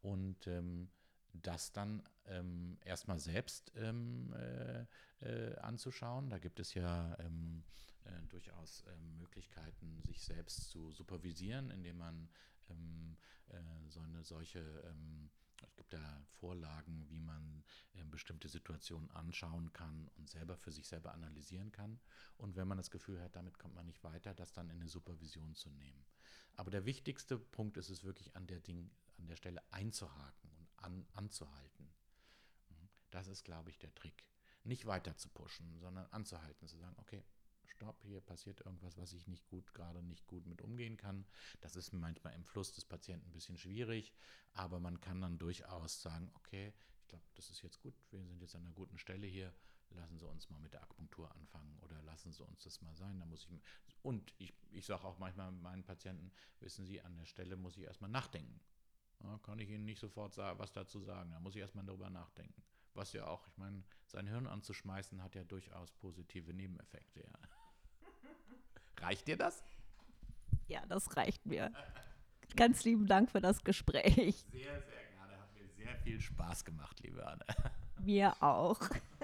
und 0.00 0.46
ähm, 0.46 0.88
das 1.34 1.72
dann 1.72 2.02
ähm, 2.26 2.78
erstmal 2.84 3.18
selbst 3.18 3.72
ähm, 3.76 4.32
äh, 4.32 4.86
äh, 5.20 5.56
anzuschauen. 5.58 6.30
Da 6.30 6.38
gibt 6.38 6.60
es 6.60 6.74
ja 6.74 7.16
ähm, 7.18 7.64
äh, 8.04 8.22
durchaus 8.28 8.84
ähm, 8.88 9.18
Möglichkeiten, 9.18 10.02
sich 10.02 10.20
selbst 10.20 10.70
zu 10.70 10.92
supervisieren, 10.92 11.70
indem 11.70 11.98
man 11.98 12.28
ähm, 12.70 13.16
äh, 13.48 13.58
so 13.88 14.00
eine 14.00 14.22
solche 14.22 14.60
ähm, 14.60 15.30
es 15.66 15.76
gibt 15.76 15.92
ja 15.92 16.22
Vorlagen, 16.40 17.06
wie 17.08 17.18
man 17.18 17.64
äh, 17.94 18.04
bestimmte 18.04 18.48
Situationen 18.48 19.10
anschauen 19.12 19.72
kann 19.72 20.08
und 20.16 20.28
selber 20.28 20.56
für 20.56 20.72
sich 20.72 20.86
selber 20.86 21.12
analysieren 21.14 21.72
kann. 21.72 22.00
Und 22.36 22.56
wenn 22.56 22.68
man 22.68 22.78
das 22.78 22.90
Gefühl 22.90 23.20
hat, 23.20 23.34
damit 23.34 23.58
kommt 23.58 23.74
man 23.74 23.86
nicht 23.86 24.04
weiter, 24.04 24.34
das 24.34 24.52
dann 24.52 24.68
in 24.68 24.80
eine 24.80 24.88
Supervision 24.88 25.54
zu 25.54 25.70
nehmen. 25.70 26.04
Aber 26.56 26.70
der 26.70 26.84
wichtigste 26.84 27.38
Punkt 27.38 27.76
ist 27.76 27.88
es 27.88 28.04
wirklich 28.04 28.36
an 28.36 28.46
der, 28.46 28.60
Ding, 28.60 28.90
an 29.18 29.26
der 29.26 29.36
Stelle 29.36 29.62
einzuhaken 29.72 30.43
an, 30.84 31.06
anzuhalten. 31.14 31.84
Mhm. 32.68 32.88
Das 33.10 33.26
ist, 33.28 33.44
glaube 33.44 33.70
ich, 33.70 33.78
der 33.78 33.94
Trick. 33.94 34.24
Nicht 34.62 34.86
weiter 34.86 35.16
zu 35.16 35.28
pushen, 35.28 35.78
sondern 35.78 36.06
anzuhalten, 36.06 36.66
zu 36.66 36.78
sagen, 36.78 36.96
okay, 36.98 37.22
stopp, 37.66 38.02
hier 38.02 38.20
passiert 38.20 38.60
irgendwas, 38.60 38.96
was 38.96 39.12
ich 39.12 39.26
nicht 39.26 39.46
gut, 39.48 39.74
gerade 39.74 40.02
nicht 40.02 40.26
gut 40.26 40.46
mit 40.46 40.62
umgehen 40.62 40.96
kann. 40.96 41.26
Das 41.60 41.76
ist 41.76 41.92
manchmal 41.92 42.34
im 42.34 42.44
Fluss 42.44 42.72
des 42.72 42.84
Patienten 42.84 43.28
ein 43.28 43.32
bisschen 43.32 43.58
schwierig, 43.58 44.14
aber 44.52 44.80
man 44.80 45.00
kann 45.00 45.20
dann 45.20 45.38
durchaus 45.38 46.00
sagen, 46.00 46.30
okay, 46.34 46.72
ich 47.00 47.08
glaube, 47.08 47.24
das 47.34 47.50
ist 47.50 47.62
jetzt 47.62 47.80
gut, 47.80 47.94
wir 48.10 48.24
sind 48.24 48.40
jetzt 48.40 48.54
an 48.54 48.62
einer 48.62 48.74
guten 48.74 48.98
Stelle 48.98 49.26
hier, 49.26 49.52
lassen 49.90 50.18
Sie 50.18 50.26
uns 50.26 50.48
mal 50.50 50.60
mit 50.60 50.72
der 50.72 50.82
Akupunktur 50.82 51.30
anfangen 51.34 51.78
oder 51.80 52.00
lassen 52.02 52.32
Sie 52.32 52.42
uns 52.44 52.62
das 52.62 52.80
mal 52.80 52.94
sein. 52.94 53.18
Da 53.18 53.26
muss 53.26 53.44
ich 53.44 53.60
und 54.02 54.34
ich, 54.38 54.52
ich 54.70 54.84
sage 54.84 55.04
auch 55.04 55.18
manchmal 55.18 55.50
meinen 55.50 55.84
Patienten, 55.84 56.30
wissen 56.60 56.84
Sie, 56.84 57.00
an 57.00 57.16
der 57.16 57.24
Stelle 57.24 57.56
muss 57.56 57.76
ich 57.76 57.84
erstmal 57.84 58.10
nachdenken. 58.10 58.60
Ja, 59.24 59.38
kann 59.38 59.58
ich 59.58 59.70
Ihnen 59.70 59.84
nicht 59.84 59.98
sofort 59.98 60.34
sagen, 60.34 60.58
was 60.58 60.72
dazu 60.72 61.00
sagen. 61.00 61.30
Da 61.30 61.40
muss 61.40 61.54
ich 61.54 61.62
erstmal 61.62 61.84
darüber 61.84 62.10
nachdenken. 62.10 62.62
Was 62.92 63.12
ja 63.12 63.26
auch, 63.26 63.46
ich 63.48 63.56
meine, 63.56 63.82
sein 64.06 64.26
Hirn 64.26 64.46
anzuschmeißen 64.46 65.22
hat 65.22 65.34
ja 65.34 65.44
durchaus 65.44 65.92
positive 65.92 66.52
Nebeneffekte, 66.52 67.20
ja. 67.20 67.32
Reicht 69.04 69.26
dir 69.26 69.36
das? 69.36 69.64
Ja, 70.68 70.84
das 70.86 71.16
reicht 71.16 71.44
mir. 71.46 71.72
Ganz 72.56 72.84
lieben 72.84 73.06
Dank 73.06 73.30
für 73.30 73.40
das 73.40 73.64
Gespräch. 73.64 74.44
Sehr, 74.50 74.82
sehr 74.82 75.04
gerne. 75.10 75.40
Hat 75.40 75.52
mir 75.54 75.66
sehr 75.68 75.96
viel 75.96 76.20
Spaß 76.20 76.64
gemacht, 76.64 77.00
liebe 77.00 77.26
Anne. 77.26 77.44
Mir 78.00 78.34
auch. 78.42 78.78